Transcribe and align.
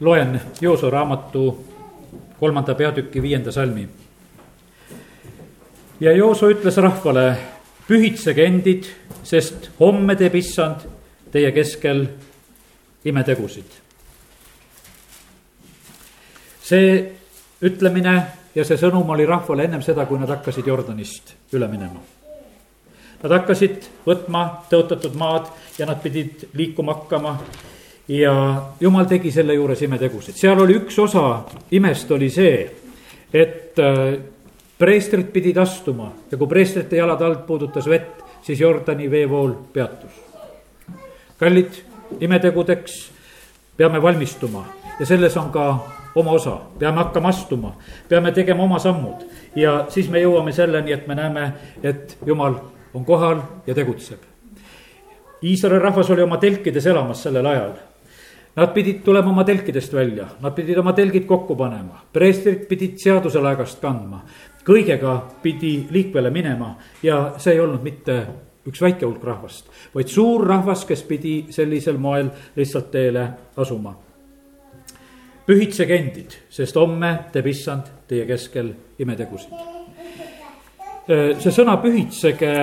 loen 0.00 0.40
Jooso 0.60 0.90
raamatu 0.90 1.64
kolmanda 2.40 2.74
peatüki 2.74 3.22
viienda 3.22 3.52
salmi. 3.52 3.88
ja 6.00 6.12
Jooso 6.12 6.50
ütles 6.50 6.76
rahvale, 6.76 7.36
pühitsege 7.88 8.44
endid, 8.44 8.86
sest 9.24 9.70
homme 9.80 10.16
teeb 10.16 10.34
issand 10.34 10.86
teie 11.32 11.52
keskel 11.52 12.06
imetegusid. 13.04 13.70
see 16.62 17.12
ütlemine 17.62 18.22
ja 18.54 18.64
see 18.64 18.76
sõnum 18.76 19.10
oli 19.10 19.26
rahvale 19.26 19.64
ennem 19.64 19.82
seda, 19.82 20.06
kui 20.06 20.18
nad 20.18 20.28
hakkasid 20.28 20.66
Jordanist 20.66 21.34
üle 21.52 21.68
minema. 21.68 22.00
Nad 23.22 23.32
hakkasid 23.34 23.88
võtma 24.06 24.44
tõotatud 24.70 25.16
maad 25.18 25.48
ja 25.78 25.86
nad 25.86 25.98
pidid 26.02 26.44
liikuma 26.54 26.94
hakkama 26.94 27.38
ja 28.08 28.62
jumal 28.80 29.04
tegi 29.04 29.30
selle 29.32 29.54
juures 29.54 29.82
imetegusid, 29.84 30.36
seal 30.36 30.60
oli 30.62 30.78
üks 30.80 30.98
osa 31.02 31.24
imest 31.76 32.10
oli 32.16 32.30
see, 32.32 32.62
et 33.32 33.78
äh, 33.82 34.16
preestrid 34.78 35.28
pidid 35.34 35.58
astuma 35.60 36.12
ja 36.30 36.38
kui 36.38 36.48
preestrite 36.48 36.96
jalad 36.96 37.22
alt 37.22 37.44
puudutas 37.46 37.88
vett, 37.90 38.22
siis 38.42 38.60
Jordani 38.60 39.10
veevool 39.10 39.52
peatus. 39.72 40.24
kallid, 41.38 41.82
imetegudeks 42.20 43.10
peame 43.76 44.02
valmistuma. 44.02 44.64
Ja 45.00 45.06
selles 45.06 45.36
on 45.36 45.52
ka 45.54 45.66
oma 46.14 46.30
osa, 46.30 46.56
peame 46.78 46.98
hakkama 46.98 47.28
astuma, 47.28 47.76
peame 48.08 48.32
tegema 48.32 48.62
oma 48.62 48.78
sammud. 48.78 49.22
Ja 49.54 49.84
siis 49.88 50.08
me 50.10 50.18
jõuame 50.18 50.52
selleni, 50.52 50.92
et 50.92 51.06
me 51.06 51.14
näeme, 51.14 51.52
et 51.82 52.16
jumal 52.26 52.56
on 52.94 53.04
kohal 53.04 53.42
ja 53.66 53.74
tegutseb. 53.74 54.18
Iisraeli 55.42 55.78
rahvas 55.78 56.10
oli 56.10 56.22
oma 56.22 56.40
telkides 56.42 56.86
elamas 56.86 57.22
sellel 57.22 57.46
ajal 57.46 57.76
Nad 58.58 58.72
pidid 58.74 59.04
tulema 59.04 59.30
oma 59.30 59.44
telkidest 59.46 59.92
välja, 59.94 60.24
nad 60.42 60.54
pidid 60.54 60.78
oma 60.80 60.90
telgid 60.92 61.28
kokku 61.30 61.54
panema, 61.56 62.00
preestrid 62.12 62.64
pidid 62.66 62.96
seaduse 62.98 63.38
laegast 63.38 63.78
kandma. 63.78 64.24
kõigega 64.66 65.12
pidi 65.42 65.86
liikvele 65.90 66.30
minema 66.30 66.74
ja 67.02 67.34
see 67.38 67.54
ei 67.54 67.60
olnud 67.60 67.82
mitte 67.82 68.16
üks 68.66 68.82
väike 68.82 69.06
hulk 69.06 69.22
rahvast, 69.24 69.70
vaid 69.94 70.10
suur 70.10 70.44
rahvas, 70.46 70.82
kes 70.84 71.02
pidi 71.06 71.46
sellisel 71.54 71.96
moel 72.02 72.28
lihtsalt 72.56 72.90
teele 72.90 73.28
asuma. 73.56 73.94
pühitsege 75.46 75.96
endid, 75.96 76.34
sest 76.50 76.76
homme 76.76 77.18
teeb 77.32 77.46
issand 77.46 77.86
teie 78.08 78.26
keskel 78.26 78.74
imetegusid. 78.98 79.54
see 81.38 81.52
sõna 81.54 81.78
pühitsege 81.78 82.54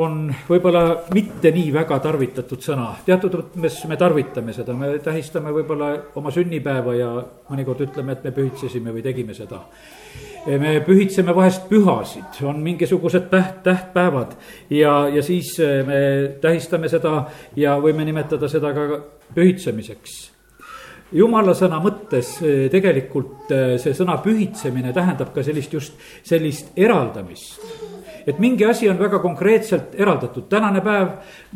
on 0.00 0.30
võib-olla 0.48 0.82
mitte 1.12 1.50
nii 1.52 1.68
väga 1.74 1.98
tarvitatud 2.00 2.62
sõna, 2.64 2.88
teatud 3.04 3.34
mõttes 3.60 3.82
me 3.90 3.98
tarvitame 4.00 4.54
seda, 4.56 4.72
me 4.76 4.94
tähistame 5.04 5.52
võib-olla 5.52 5.90
oma 6.16 6.32
sünnipäeva 6.32 6.94
ja 6.96 7.10
mõnikord 7.50 7.84
ütleme, 7.84 8.16
et 8.16 8.24
me 8.24 8.32
pühitsesime 8.32 8.94
või 8.94 9.04
tegime 9.04 9.36
seda. 9.36 9.60
me 10.46 10.80
pühitseme 10.80 11.34
vahest 11.34 11.68
pühasid, 11.68 12.40
on 12.42 12.62
mingisugused 12.62 13.28
täht, 13.30 13.62
tähtpäevad. 13.62 14.32
Ja, 14.70 15.08
ja 15.08 15.22
siis 15.22 15.58
me 15.58 16.36
tähistame 16.40 16.88
seda 16.88 17.26
ja 17.56 17.76
võime 17.76 18.04
nimetada 18.04 18.48
seda 18.48 18.72
ka 18.72 19.02
pühitsemiseks. 19.34 20.30
Jumala 21.12 21.52
sõna 21.52 21.76
mõttes 21.84 22.38
tegelikult 22.72 23.52
see 23.76 23.92
sõna 23.92 24.16
pühitsemine 24.24 24.92
tähendab 24.96 25.34
ka 25.34 25.44
sellist 25.44 25.72
just 25.72 25.92
sellist 26.24 26.72
eraldamist 26.76 27.81
et 28.26 28.38
mingi 28.38 28.64
asi 28.64 28.88
on 28.90 28.98
väga 28.98 29.18
konkreetselt 29.18 29.94
eraldatud, 29.98 30.46
tänane 30.48 30.80
päev 30.80 31.08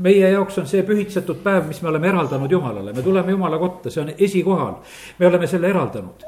meie 0.03 0.31
jaoks 0.31 0.59
on 0.59 0.67
see 0.67 0.83
pühitsetud 0.87 1.43
päev, 1.45 1.67
mis 1.69 1.83
me 1.83 1.89
oleme 1.89 2.09
eraldanud 2.09 2.53
Jumalale, 2.53 2.93
me 2.93 3.03
tuleme 3.03 3.31
Jumala 3.31 3.59
kotta, 3.59 3.91
see 3.91 4.03
on 4.03 4.11
esikohal. 4.19 4.75
me 5.19 5.27
oleme 5.27 5.47
selle 5.47 5.69
eraldanud. 5.69 6.27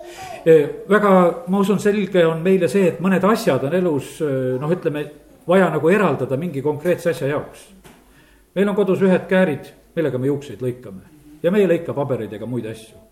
Väga, 0.88 1.10
ma 1.48 1.58
usun, 1.58 1.78
selge 1.78 2.26
on 2.26 2.42
meile 2.42 2.68
see, 2.68 2.86
et 2.88 3.00
mõned 3.00 3.24
asjad 3.24 3.64
on 3.64 3.74
elus 3.74 4.18
noh, 4.60 4.72
ütleme 4.72 5.04
vaja 5.48 5.70
nagu 5.72 5.88
eraldada 5.88 6.36
mingi 6.36 6.62
konkreetse 6.62 7.10
asja 7.10 7.28
jaoks. 7.34 7.68
meil 8.54 8.68
on 8.68 8.76
kodus 8.76 9.02
ühed 9.02 9.26
käärid, 9.28 9.74
millega 9.96 10.18
me 10.18 10.26
juukseid 10.26 10.62
lõikame 10.62 11.06
ja 11.42 11.50
me 11.50 11.60
ei 11.60 11.68
lõika 11.68 11.94
pabereid 11.94 12.32
ega 12.32 12.46
muid 12.46 12.66
asju 12.66 13.06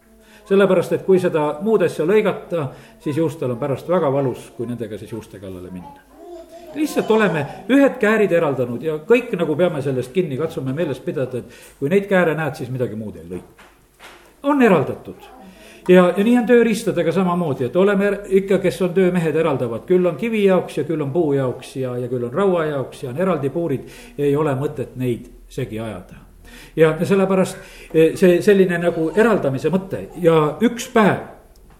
sellepärast, 0.46 0.92
et 0.92 1.02
kui 1.02 1.18
seda 1.18 1.58
muud 1.62 1.82
asja 1.82 2.06
lõigata, 2.06 2.68
siis 3.02 3.16
juustel 3.18 3.50
on 3.50 3.58
pärast 3.58 3.88
väga 3.90 4.12
valus, 4.12 4.52
kui 4.56 4.66
nendega 4.66 4.98
siis 4.98 5.10
juuste 5.12 5.42
kallale 5.42 5.72
minna 5.74 6.15
lihtsalt 6.76 7.10
oleme 7.10 7.46
ühed 7.72 7.96
käärid 8.00 8.32
eraldanud 8.32 8.82
ja 8.82 8.98
kõik 9.08 9.32
nagu 9.38 9.56
peame 9.56 9.82
sellest 9.82 10.12
kinni, 10.12 10.38
katsume 10.40 10.74
meeles 10.76 11.00
pidada, 11.00 11.40
et 11.40 11.80
kui 11.80 11.90
neid 11.92 12.08
kääre 12.10 12.36
näed, 12.38 12.54
siis 12.58 12.70
midagi 12.72 12.98
muud 12.98 13.16
ei 13.16 13.26
lõika. 13.30 13.72
on 14.42 14.62
eraldatud 14.62 15.36
ja, 15.88 16.06
ja 16.16 16.24
nii 16.24 16.36
on 16.40 16.46
tööriistadega 16.48 17.12
samamoodi, 17.14 17.68
et 17.68 17.76
oleme 17.76 18.10
ikka, 18.40 18.58
kes 18.62 18.80
on 18.86 18.94
töömehed, 18.96 19.36
eraldavad, 19.36 19.86
küll 19.88 20.06
on 20.06 20.16
kivi 20.20 20.44
jaoks 20.44 20.80
ja 20.80 20.84
küll 20.88 21.02
on 21.02 21.12
puu 21.14 21.32
jaoks 21.36 21.76
ja, 21.80 21.96
ja 22.00 22.08
küll 22.10 22.26
on 22.26 22.34
raua 22.34 22.64
jaoks 22.70 23.04
ja 23.04 23.10
on 23.10 23.20
eraldi 23.22 23.50
puurid. 23.50 23.90
ei 24.18 24.36
ole 24.36 24.54
mõtet 24.54 24.96
neid 24.96 25.30
segi 25.48 25.80
ajada. 25.80 26.22
ja 26.76 26.96
sellepärast 27.02 27.56
e, 27.94 28.10
see 28.16 28.42
selline 28.42 28.78
nagu 28.78 29.10
eraldamise 29.14 29.70
mõte 29.70 30.06
ja 30.22 30.56
üks 30.60 30.88
päev, 30.92 31.22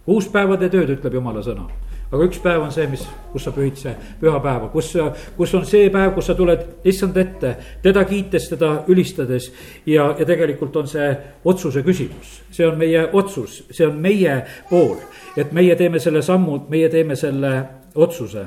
uuspäevade 0.06 0.68
tööd, 0.70 0.96
ütleb 0.98 1.14
jumala 1.14 1.42
sõna 1.42 1.66
aga 2.10 2.24
üks 2.24 2.40
päev 2.42 2.62
on 2.62 2.72
see, 2.74 2.86
mis, 2.90 3.02
kus 3.32 3.46
sa 3.46 3.52
pühid 3.54 3.78
see 3.80 3.94
pühapäeva, 4.20 4.68
kus, 4.72 4.92
kus 5.36 5.54
on 5.58 5.66
see 5.68 5.88
päev, 5.92 6.12
kus 6.14 6.30
sa 6.30 6.36
tuled 6.38 6.66
issand 6.86 7.16
ette, 7.20 7.54
teda 7.82 8.04
kiites, 8.08 8.50
teda 8.52 8.72
ülistades. 8.92 9.50
ja, 9.86 10.12
ja 10.18 10.26
tegelikult 10.26 10.76
on 10.76 10.90
see 10.90 11.08
otsuse 11.44 11.82
küsimus, 11.86 12.40
see 12.50 12.66
on 12.66 12.78
meie 12.78 13.08
otsus, 13.12 13.64
see 13.70 13.86
on 13.86 13.98
meie 14.02 14.38
pool, 14.70 14.96
et 15.36 15.52
meie 15.52 15.76
teeme 15.76 16.00
selle 16.02 16.22
sammu, 16.22 16.62
meie 16.70 16.88
teeme 16.92 17.16
selle 17.16 17.56
otsuse 17.94 18.46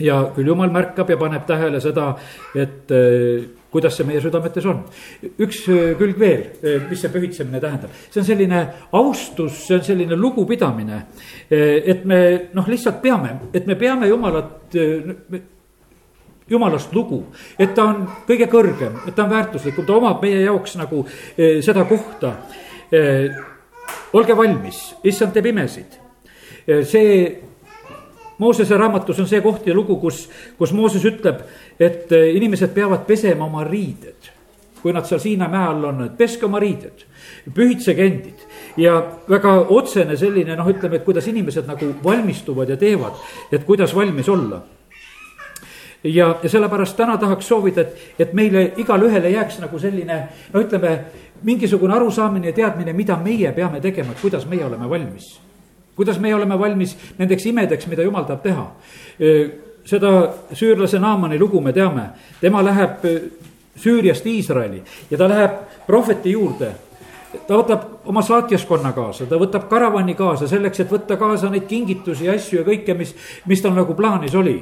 ja 0.00 0.20
küll 0.34 0.48
jumal 0.50 0.70
märkab 0.72 1.10
ja 1.10 1.18
paneb 1.20 1.46
tähele 1.48 1.80
seda, 1.82 2.12
et 2.54 2.92
äh, 2.94 3.44
kuidas 3.70 3.96
see 3.96 4.06
meie 4.08 4.22
südametes 4.22 4.66
on. 4.70 4.82
üks 5.38 5.62
äh, 5.68 5.92
külg 5.98 6.18
veel, 6.20 6.46
äh, 6.62 6.80
mis 6.88 7.02
see 7.02 7.12
pühitsemine 7.12 7.60
tähendab, 7.62 7.94
see 8.08 8.22
on 8.22 8.26
selline 8.26 8.64
austus, 8.96 9.62
see 9.66 9.78
on 9.78 9.86
selline 9.86 10.18
lugupidamine. 10.18 11.04
et 11.50 12.04
me 12.04 12.20
noh, 12.54 12.68
lihtsalt 12.68 13.00
peame, 13.02 13.36
et 13.52 13.66
me 13.66 13.74
peame 13.74 14.08
jumalat 14.08 14.76
jumalast 16.50 16.92
lugu, 16.94 17.24
et 17.58 17.74
ta 17.74 17.84
on 17.90 18.06
kõige 18.26 18.46
kõrgem, 18.50 18.96
et 19.06 19.14
ta 19.14 19.24
on 19.24 19.30
väärtuslikum, 19.30 19.86
ta 19.86 19.98
omab 19.98 20.22
meie 20.22 20.40
jaoks 20.44 20.76
nagu 20.78 21.04
seda 21.36 21.84
kohta. 21.86 22.34
olge 24.12 24.36
valmis, 24.36 24.80
issand 25.04 25.32
teeb 25.32 25.46
imesid. 25.46 25.98
see 26.66 27.49
Moosese 28.40 28.76
raamatus 28.76 29.18
on 29.20 29.26
see 29.28 29.42
koht 29.44 29.66
ja 29.68 29.74
lugu, 29.76 29.98
kus, 30.00 30.22
kus 30.58 30.72
Mooses 30.72 31.04
ütleb, 31.04 31.42
et 31.76 32.12
eh, 32.16 32.30
inimesed 32.38 32.72
peavad 32.72 33.04
pesema 33.08 33.44
oma 33.44 33.64
riided. 33.68 34.36
kui 34.80 34.94
nad 34.96 35.04
seal 35.04 35.20
Siina 35.20 35.44
mäe 35.52 35.66
all 35.68 35.82
on, 35.84 35.98
et 36.06 36.14
peske 36.16 36.46
oma 36.46 36.56
riided, 36.56 37.02
pühitsege 37.52 38.06
endid. 38.06 38.46
ja 38.80 38.94
väga 39.28 39.52
otsene 39.68 40.16
selline 40.16 40.56
noh, 40.56 40.68
ütleme, 40.72 40.96
et 40.96 41.04
kuidas 41.04 41.26
inimesed 41.28 41.66
nagu 41.68 41.90
valmistuvad 42.04 42.68
ja 42.68 42.76
teevad, 42.80 43.20
et 43.52 43.64
kuidas 43.64 43.94
valmis 43.94 44.28
olla 44.28 44.62
ja, 46.04 46.38
ja 46.42 46.48
sellepärast 46.48 46.96
täna 46.96 47.18
tahaks 47.18 47.48
soovida, 47.48 47.80
et, 47.80 48.08
et 48.18 48.32
meile 48.32 48.72
igale 48.76 49.10
ühele 49.10 49.30
jääks 49.36 49.60
nagu 49.60 49.78
selline, 49.78 50.22
no 50.52 50.64
ütleme, 50.64 50.96
mingisugune 51.42 51.94
arusaamine 51.94 52.54
ja 52.54 52.56
teadmine, 52.56 52.96
mida 52.96 53.20
meie 53.20 53.52
peame 53.52 53.84
tegema, 53.84 54.16
et 54.16 54.24
kuidas 54.24 54.48
meie 54.48 54.64
oleme 54.64 54.88
valmis 54.88 55.34
kuidas 56.00 56.20
meie 56.20 56.34
oleme 56.34 56.56
valmis 56.58 56.96
nendeks 57.18 57.46
imedeks, 57.50 57.88
mida 57.92 58.06
jumal 58.06 58.24
tahab 58.28 58.42
teha. 58.42 58.66
seda 59.84 60.10
süürlase 60.52 60.98
Naamani 61.00 61.38
lugu 61.38 61.60
me 61.60 61.72
teame, 61.72 62.10
tema 62.40 62.64
läheb 62.64 63.04
Süüriast 63.80 64.26
Iisraeli 64.26 64.82
ja 65.10 65.18
ta 65.18 65.28
läheb 65.28 65.60
prohveti 65.86 66.32
juurde 66.32 66.72
ta 67.46 67.54
võtab 67.54 68.08
oma 68.10 68.22
saatjaskonna 68.26 68.92
kaasa, 68.92 69.26
ta 69.30 69.38
võtab 69.38 69.68
karavani 69.70 70.16
kaasa 70.18 70.48
selleks, 70.50 70.82
et 70.82 70.90
võtta 70.90 71.16
kaasa 71.20 71.50
neid 71.50 71.68
kingitusi 71.70 72.26
ja 72.26 72.34
asju 72.34 72.60
ja 72.60 72.66
kõike, 72.66 72.96
mis, 72.98 73.14
mis 73.46 73.62
tal 73.62 73.76
nagu 73.76 73.94
plaanis 73.94 74.34
oli 74.34 74.58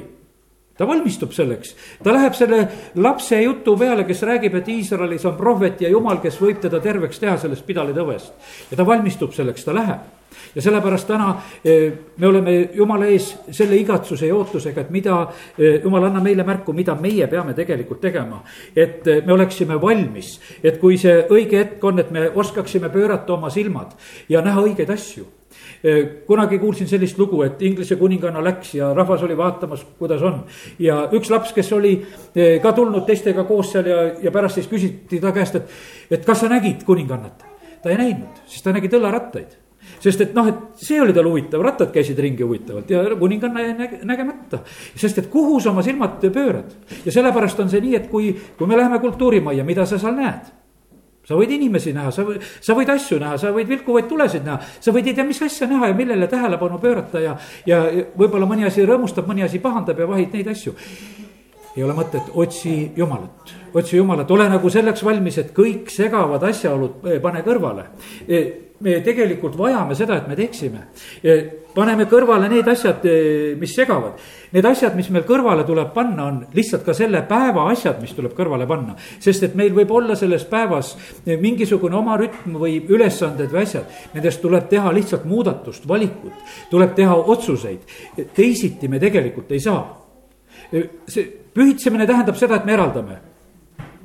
ta 0.79 0.87
valmistub 0.87 1.33
selleks, 1.35 1.73
ta 2.03 2.13
läheb 2.15 2.35
selle 2.37 2.61
lapse 3.03 3.41
jutu 3.41 3.73
peale, 3.77 4.05
kes 4.07 4.21
räägib, 4.23 4.53
et 4.55 4.69
Iisraelis 4.71 5.25
on 5.27 5.35
prohvet 5.35 5.81
ja 5.83 5.89
jumal, 5.91 6.21
kes 6.23 6.37
võib 6.39 6.61
teda 6.63 6.79
terveks 6.79 7.19
teha 7.19 7.35
sellest 7.41 7.65
pidalitõvest. 7.67 8.31
ja 8.71 8.79
ta 8.79 8.85
valmistub 8.87 9.35
selleks, 9.35 9.65
ta 9.67 9.75
läheb. 9.75 10.18
Ja 10.55 10.61
sellepärast 10.61 11.07
täna 11.07 11.29
eh, 11.63 11.93
me 12.17 12.27
oleme 12.27 12.55
jumala 12.73 13.07
ees 13.09 13.31
selle 13.51 13.77
igatsuse 13.79 14.27
ja 14.27 14.35
ootusega, 14.35 14.81
et 14.81 14.91
mida, 14.93 15.21
eh, 15.57 15.79
jumal, 15.83 16.09
anna 16.09 16.21
meile 16.23 16.43
märku, 16.47 16.73
mida 16.73 16.95
meie 16.95 17.27
peame 17.27 17.53
tegelikult 17.57 18.01
tegema. 18.01 18.43
et 18.75 19.07
eh, 19.07 19.25
me 19.25 19.33
oleksime 19.33 19.81
valmis, 19.81 20.39
et 20.63 20.79
kui 20.79 20.97
see 20.97 21.25
õige 21.29 21.57
hetk 21.57 21.83
on, 21.83 21.99
et 21.99 22.11
me 22.11 22.29
oskaksime 22.29 22.89
pöörata 22.89 23.33
oma 23.33 23.49
silmad 23.49 23.93
ja 24.29 24.41
näha 24.41 24.61
õigeid 24.61 24.89
asju 24.93 25.27
kunagi 26.27 26.57
kuulsin 26.59 26.87
sellist 26.87 27.17
lugu, 27.17 27.39
et 27.41 27.61
Inglise 27.63 27.95
kuninganna 27.95 28.41
läks 28.43 28.73
ja 28.75 28.89
rahvas 28.93 29.23
oli 29.23 29.37
vaatamas, 29.37 29.85
kuidas 29.99 30.21
on. 30.21 30.41
ja 30.79 30.97
üks 31.15 31.31
laps, 31.31 31.53
kes 31.55 31.71
oli 31.73 31.93
ka 32.61 32.73
tulnud 32.75 33.05
teistega 33.07 33.45
koos 33.47 33.71
seal 33.71 33.87
ja, 33.87 34.01
ja 34.27 34.31
pärast 34.31 34.59
siis 34.59 34.67
küsiti 34.67 35.21
ta 35.23 35.31
käest, 35.31 35.55
et, 35.55 35.71
et 36.11 36.27
kas 36.27 36.43
sa 36.43 36.51
nägid 36.51 36.83
kuningannat. 36.85 37.47
ta 37.81 37.89
ei 37.89 37.97
näinud, 37.97 38.43
siis 38.45 38.61
ta 38.61 38.75
nägi 38.75 38.91
tõllarattaid 38.91 39.55
sest 39.99 40.21
et 40.25 40.37
noh, 40.37 40.47
et 40.47 40.85
see 40.85 40.99
oli 41.01 41.13
tal 41.15 41.27
huvitav, 41.29 41.63
rattad 41.65 41.91
käisid 41.93 42.19
ringi 42.19 42.45
huvitavalt 42.45 42.89
ja 42.91 43.03
kuninganna 43.19 43.65
jäi 43.65 43.73
näge, 43.77 43.99
nägemata. 44.07 44.63
sest 44.95 45.17
et 45.17 45.27
kuhu 45.31 45.59
sa 45.59 45.71
oma 45.71 45.83
silmad 45.85 46.21
pöörad 46.33 46.71
ja 47.05 47.11
sellepärast 47.11 47.59
on 47.59 47.69
see 47.69 47.81
nii, 47.83 47.95
et 47.95 48.07
kui, 48.09 48.31
kui 48.57 48.67
me 48.67 48.77
läheme 48.77 48.99
kultuurimajja, 48.99 49.63
mida 49.67 49.85
sa 49.85 49.99
seal 49.99 50.15
näed? 50.17 50.49
sa 51.29 51.37
võid 51.37 51.51
inimesi 51.53 51.93
näha, 51.93 52.09
sa 52.13 52.23
võid, 52.25 52.41
sa 52.41 52.73
võid 52.73 52.89
asju 52.89 53.19
näha, 53.21 53.37
sa 53.37 53.51
võid 53.53 53.69
vilkuvaid 53.69 54.07
tulesid 54.09 54.45
näha, 54.47 54.63
sa 54.81 54.93
võid 54.95 55.11
ei 55.11 55.13
tea, 55.17 55.25
mis 55.27 55.41
asja 55.45 55.67
näha 55.69 55.91
ja 55.91 55.97
millele 55.97 56.27
tähelepanu 56.31 56.79
pöörata 56.81 57.21
ja, 57.21 57.35
ja 57.69 57.83
võib-olla 58.17 58.47
mõni 58.49 58.65
asi 58.65 58.85
rõõmustab, 58.87 59.29
mõni 59.29 59.45
asi 59.45 59.61
pahandab 59.61 59.99
ja 60.01 60.07
vahid 60.09 60.33
neid 60.33 60.49
asju. 60.49 60.73
ei 61.75 61.83
ole 61.85 61.93
mõtet, 61.93 62.31
otsi 62.33 62.91
Jumalat, 62.97 63.53
otsi 63.77 63.99
Jumalat, 63.99 64.31
ole 64.31 64.49
nagu 64.49 64.71
selleks 64.73 65.05
valmis, 65.05 65.37
et 65.37 65.53
kõik 65.53 65.93
segavad 65.93 66.43
asjaolud 66.49 67.05
pane 67.21 67.45
kõrvale 67.45 67.85
me 68.79 68.99
tegelikult 69.03 69.57
vajame 69.59 69.95
seda, 69.97 70.17
et 70.19 70.27
me 70.27 70.35
teeksime. 70.39 70.85
paneme 71.73 72.05
kõrvale 72.09 72.49
need 72.49 72.67
asjad, 72.67 73.05
eh, 73.05 73.55
mis 73.59 73.73
segavad. 73.75 74.19
Need 74.51 74.65
asjad, 74.65 74.95
mis 74.95 75.09
meil 75.09 75.23
kõrvale 75.23 75.65
tuleb 75.65 75.93
panna, 75.93 76.25
on 76.25 76.39
lihtsalt 76.53 76.83
ka 76.83 76.93
selle 76.93 77.21
päeva 77.27 77.69
asjad, 77.71 78.01
mis 78.01 78.13
tuleb 78.13 78.33
kõrvale 78.33 78.67
panna. 78.67 78.95
sest 79.19 79.43
et 79.43 79.55
meil 79.55 79.71
võib 79.73 79.91
olla 79.91 80.15
selles 80.15 80.43
päevas 80.45 80.95
eh, 81.25 81.37
mingisugune 81.37 81.95
oma 81.95 82.17
rütm 82.17 82.57
või 82.57 82.81
ülesanded 82.87 83.49
või 83.51 83.61
asjad. 83.61 83.85
Nendest 84.13 84.41
tuleb 84.41 84.69
teha 84.69 84.91
lihtsalt 84.91 85.25
muudatust, 85.25 85.87
valikut, 85.87 86.33
tuleb 86.69 86.95
teha 86.95 87.15
otsuseid. 87.15 87.79
teisiti 88.33 88.87
me 88.87 88.99
tegelikult 88.99 89.51
ei 89.51 89.59
saa. 89.59 89.97
Eh, 90.71 90.89
see 91.07 91.23
pühitsemine 91.53 92.07
tähendab 92.07 92.35
seda, 92.35 92.55
et 92.55 92.65
me 92.65 92.73
eraldame 92.73 93.28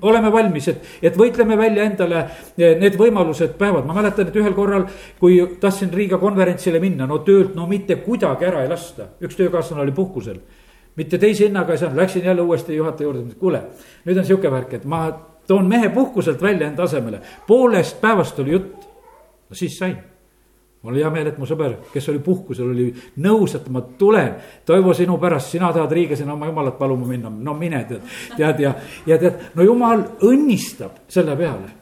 oleme 0.05 0.31
valmis, 0.33 0.69
et, 0.71 0.89
et 1.03 1.17
võitleme 1.19 1.57
välja 1.59 1.87
endale 1.89 2.21
eh, 2.21 2.75
need 2.81 2.99
võimalused, 3.01 3.57
päevad, 3.61 3.87
ma 3.89 3.97
mäletan, 3.97 4.29
et 4.29 4.39
ühel 4.41 4.55
korral, 4.57 4.87
kui 5.21 5.41
tahtsin 5.61 5.93
Riiga 5.95 6.19
konverentsile 6.23 6.81
minna, 6.83 7.09
no 7.11 7.21
töölt 7.27 7.57
no 7.59 7.67
mitte 7.71 7.99
kuidagi 8.05 8.49
ära 8.49 8.65
ei 8.65 8.71
lasta, 8.73 9.11
üks 9.25 9.39
töökaaslane 9.41 9.85
oli 9.85 9.97
puhkusel. 9.97 10.41
mitte 10.97 11.19
teise 11.19 11.49
hinnaga 11.49 11.75
ei 11.75 11.79
saanud, 11.79 11.99
läksin 11.99 12.25
jälle 12.25 12.43
uuesti 12.43 12.77
juhataja 12.77 13.09
juurde, 13.09 13.35
kuule, 13.39 13.63
nüüd 14.05 14.19
on 14.19 14.27
sihuke 14.29 14.51
värk, 14.51 14.75
et 14.79 14.85
ma 14.85 15.07
toon 15.47 15.67
mehe 15.69 15.89
puhkuselt 15.89 16.43
välja 16.43 16.69
enda 16.69 16.83
asemele, 16.83 17.21
poolest 17.47 18.01
päevast 18.01 18.39
oli 18.39 18.53
jutt. 18.53 18.89
no 19.51 19.57
siis 19.57 19.79
sain 19.79 19.97
mul 20.85 20.93
oli 20.93 21.03
hea 21.03 21.11
meel, 21.11 21.31
et 21.33 21.39
mu 21.41 21.49
sõber, 21.49 21.79
kes 21.93 22.09
oli 22.13 22.21
puhkusel, 22.25 22.71
oli 22.75 22.91
nõus, 23.25 23.57
et 23.57 23.69
ma 23.73 23.81
tulen. 23.99 24.35
Toivo, 24.69 24.93
sinu 24.95 25.17
pärast, 25.21 25.55
sina 25.55 25.73
tahad 25.73 25.93
Riiga 25.97 26.17
sinna 26.21 26.37
oma 26.37 26.51
jumalat 26.51 26.77
paluma 26.79 27.09
minna, 27.09 27.33
no 27.33 27.55
mine 27.57 27.85
tead, 27.89 28.17
tead 28.37 28.61
ja, 28.61 28.75
ja 29.09 29.19
tead, 29.21 29.49
no 29.57 29.65
jumal 29.65 30.05
õnnistab 30.29 31.07
selle 31.09 31.37
peale. 31.41 31.73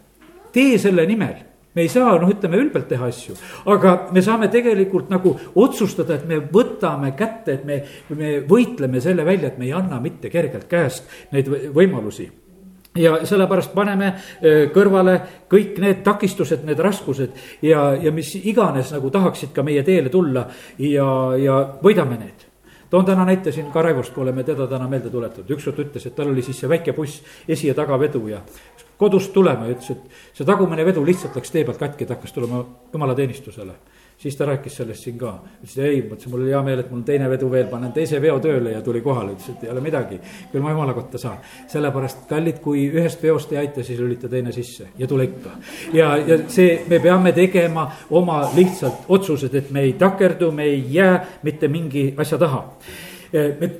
tee 0.52 0.76
selle 0.78 1.06
nimel 1.08 1.48
me 1.74 1.82
ei 1.82 1.88
saa, 1.88 2.18
noh, 2.20 2.28
ütleme 2.28 2.58
ülbelt 2.60 2.84
teha 2.90 3.06
asju, 3.08 3.34
aga 3.72 3.94
me 4.12 4.20
saame 4.22 4.50
tegelikult 4.52 5.08
nagu 5.08 5.32
otsustada, 5.56 6.18
et 6.18 6.26
me 6.28 6.36
võtame 6.52 7.14
kätte, 7.16 7.56
et 7.56 7.64
me, 7.64 7.80
me 8.12 8.34
võitleme 8.48 9.00
selle 9.00 9.24
välja, 9.24 9.48
et 9.48 9.58
me 9.58 9.70
ei 9.70 9.72
anna 9.76 10.00
mitte 10.04 10.28
kergelt 10.32 10.68
käest 10.68 11.08
neid 11.32 11.48
võimalusi 11.72 12.28
ja 12.96 13.16
sellepärast 13.26 13.72
paneme 13.74 14.12
äh, 14.12 14.68
kõrvale 14.74 15.18
kõik 15.50 15.78
need 15.82 16.02
takistused, 16.04 16.64
need 16.68 16.80
raskused 16.82 17.36
ja, 17.64 17.92
ja 17.96 18.12
mis 18.12 18.34
iganes 18.42 18.92
nagu 18.92 19.10
tahaksid 19.10 19.52
ka 19.54 19.64
meie 19.66 19.82
teele 19.86 20.12
tulla 20.12 20.46
ja, 20.78 21.08
ja 21.38 21.60
võidame 21.82 22.18
need. 22.20 22.48
Toon 22.92 23.06
täna 23.08 23.24
näite 23.24 23.52
siin 23.52 23.70
ka 23.72 23.82
Raivost, 23.82 24.12
kui 24.12 24.20
oleme 24.20 24.44
teda 24.44 24.66
täna 24.68 24.84
meelde 24.88 25.08
tuletatud, 25.10 25.48
ükskord 25.54 25.78
ütles, 25.80 26.04
et 26.06 26.16
tal 26.16 26.28
oli 26.28 26.42
siis 26.44 26.58
see 26.60 26.68
väike 26.68 26.92
buss, 26.92 27.22
esi- 27.48 27.70
ja 27.70 27.74
tagavedu 27.74 28.26
ja 28.28 28.42
kodust 29.00 29.32
tulema 29.32 29.64
ja 29.64 29.72
ütles, 29.72 29.94
et 29.94 30.36
see 30.36 30.44
tagumine 30.46 30.84
vedu 30.84 31.04
lihtsalt 31.06 31.38
läks 31.38 31.54
tee 31.54 31.64
pealt 31.64 31.80
katki, 31.80 32.04
ta 32.04 32.18
hakkas 32.18 32.36
tulema 32.36 32.60
jumalateenistusele 32.92 33.78
siis 34.22 34.36
ta 34.36 34.46
rääkis 34.46 34.76
sellest 34.76 35.02
siin 35.02 35.18
ka, 35.18 35.32
ütles 35.64 35.78
ei, 35.82 36.02
mõtlesin, 36.06 36.30
mul 36.30 36.44
oli 36.44 36.52
hea 36.54 36.60
meel, 36.62 36.82
et 36.82 36.90
mul 36.90 37.00
on 37.00 37.06
teine 37.06 37.26
vedu 37.30 37.48
veel, 37.50 37.66
panen 37.70 37.92
teise 37.94 38.20
veo 38.22 38.36
tööle 38.42 38.70
ja 38.76 38.82
tuli 38.84 39.02
kohale, 39.02 39.34
ütles, 39.34 39.48
et 39.50 39.64
ei 39.66 39.72
ole 39.72 39.82
midagi. 39.82 40.20
küll 40.52 40.62
ma 40.62 40.70
jumala 40.70 40.94
kotta 40.94 41.18
saan, 41.18 41.40
sellepärast 41.72 42.26
kallid, 42.30 42.60
kui 42.62 42.84
ühest 42.90 43.22
veost 43.22 43.52
ei 43.52 43.58
aita, 43.64 43.82
siis 43.82 43.98
lülita 43.98 44.30
teine 44.30 44.52
sisse 44.54 44.92
ja 44.98 45.10
tule 45.10 45.26
ikka. 45.26 45.56
ja, 45.92 46.16
ja 46.16 46.38
see, 46.48 46.84
me 46.88 47.00
peame 47.02 47.32
tegema 47.32 47.88
oma 48.10 48.42
lihtsalt 48.56 49.08
otsused, 49.08 49.54
et 49.54 49.70
me 49.70 49.82
ei 49.88 49.96
takerdu, 49.98 50.52
me 50.52 50.70
ei 50.70 50.84
jää 50.94 51.16
mitte 51.42 51.68
mingi 51.68 52.12
asja 52.16 52.38
taha. 52.38 52.68
me 53.32 53.70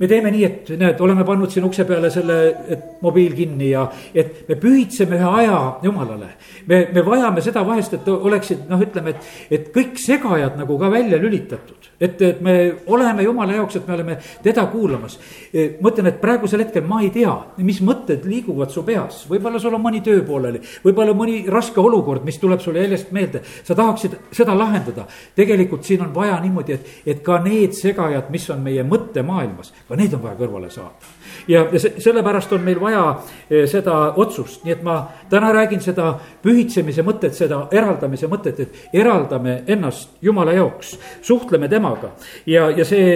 me 0.00 0.08
teeme 0.08 0.30
nii, 0.32 0.44
et 0.46 0.70
näed, 0.80 1.00
oleme 1.04 1.24
pannud 1.28 1.52
siin 1.52 1.66
ukse 1.68 1.84
peale 1.84 2.08
selle, 2.12 2.36
et 2.72 3.02
mobiil 3.04 3.34
kinni 3.36 3.68
ja 3.74 3.84
et 4.16 4.48
me 4.48 4.56
pühitseme 4.60 5.18
ühe 5.18 5.32
aja 5.42 5.58
jumalale. 5.84 6.30
me, 6.66 6.86
me 6.94 7.04
vajame 7.04 7.42
seda 7.44 7.62
vahest, 7.66 7.98
et 7.98 8.08
oleksid 8.08 8.64
noh, 8.70 8.80
ütleme, 8.80 9.12
et, 9.12 9.28
et 9.50 9.68
kõik 9.74 10.00
segajad 10.00 10.56
nagu 10.56 10.78
ka 10.80 10.88
välja 10.92 11.18
lülitatud. 11.20 11.90
et, 12.00 12.22
et 12.22 12.40
me 12.40 12.54
oleme 12.86 13.26
jumala 13.26 13.58
jaoks, 13.58 13.76
et 13.76 13.88
me 13.88 13.94
oleme 13.94 14.16
teda 14.42 14.64
kuulamas. 14.72 15.18
E, 15.52 15.66
ma 15.80 15.92
ütlen, 15.92 16.08
et 16.08 16.20
praegusel 16.22 16.64
hetkel 16.64 16.86
ma 16.88 17.02
ei 17.04 17.10
tea, 17.12 17.34
mis 17.60 17.82
mõtted 17.84 18.24
liiguvad 18.24 18.72
su 18.72 18.84
peas, 18.86 19.26
võib-olla 19.28 19.60
sul 19.60 19.76
on 19.76 19.84
mõni 19.84 20.00
töö 20.04 20.24
pooleli, 20.24 20.62
võib-olla 20.84 21.12
mõni 21.16 21.42
raske 21.52 21.80
olukord, 21.80 22.24
mis 22.24 22.40
tuleb 22.40 22.64
sulle 22.64 22.86
jäljest 22.86 23.12
meelde, 23.12 23.44
sa 23.44 23.76
tahaksid 23.76 24.16
seda 24.32 24.56
lahendada. 24.56 25.04
tegelikult 25.36 25.84
siin 25.84 26.06
on 26.08 26.14
vaja 26.14 26.40
niimoodi, 26.40 26.80
et, 26.80 26.90
et 27.04 27.22
ka 27.24 27.36
need 27.44 27.76
segajad, 27.76 28.32
mis 28.32 28.48
on 28.50 28.64
meie 28.64 28.86
mõttemaailmas 28.86 29.74
ka 29.90 29.98
need 29.98 30.12
on 30.14 30.22
vaja 30.22 30.38
kõrvale 30.38 30.70
saada. 30.70 31.10
ja, 31.50 31.64
ja 31.72 31.80
se, 31.82 31.94
sellepärast 31.98 32.52
on 32.54 32.62
meil 32.62 32.78
vaja 32.80 33.02
eh, 33.50 33.64
seda 33.70 33.96
otsust, 34.22 34.62
nii 34.64 34.76
et 34.76 34.84
ma 34.86 35.00
täna 35.30 35.50
räägin 35.56 35.82
seda 35.82 36.12
pühitsemise 36.44 37.02
mõtet, 37.06 37.34
seda 37.34 37.64
eraldamise 37.74 38.30
mõtet, 38.30 38.60
et 38.62 38.94
eraldame 39.02 39.62
ennast 39.66 40.14
jumala 40.22 40.54
jaoks, 40.54 40.94
suhtleme 41.26 41.68
temaga. 41.68 42.14
ja, 42.46 42.68
ja 42.70 42.86
see, 42.86 43.10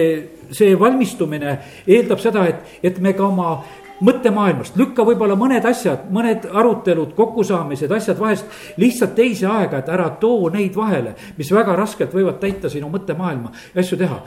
see 0.51 0.75
valmistumine 0.79 1.57
eeldab 1.87 2.19
seda, 2.19 2.43
et, 2.51 2.77
et 2.83 2.99
me 2.99 3.15
ka 3.15 3.23
oma 3.27 3.55
mõttemaailmast, 4.03 4.75
lükka 4.75 5.05
võib-olla 5.07 5.37
mõned 5.39 5.63
asjad, 5.65 6.09
mõned 6.11 6.49
arutelud, 6.51 7.13
kokkusaamised, 7.15 7.91
asjad 7.95 8.19
vahest 8.19 8.75
lihtsalt 8.81 9.15
teise 9.15 9.47
aega, 9.47 9.79
et 9.79 9.93
ära 9.95 10.09
too 10.19 10.49
neid 10.51 10.75
vahele, 10.75 11.15
mis 11.39 11.51
väga 11.55 11.77
raskelt 11.79 12.11
võivad 12.11 12.41
täita 12.43 12.67
sinu 12.71 12.91
mõttemaailma 12.91 13.55
ja 13.71 13.79
asju 13.79 14.03
teha 14.03 14.19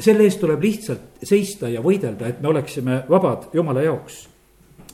selle 0.00 0.26
eest 0.26 0.40
tuleb 0.40 0.62
lihtsalt 0.64 1.24
seista 1.24 1.68
ja 1.68 1.82
võidelda, 1.84 2.28
et 2.28 2.40
me 2.40 2.48
oleksime 2.48 3.02
vabad 3.10 3.50
jumala 3.54 3.82
jaoks 3.84 4.24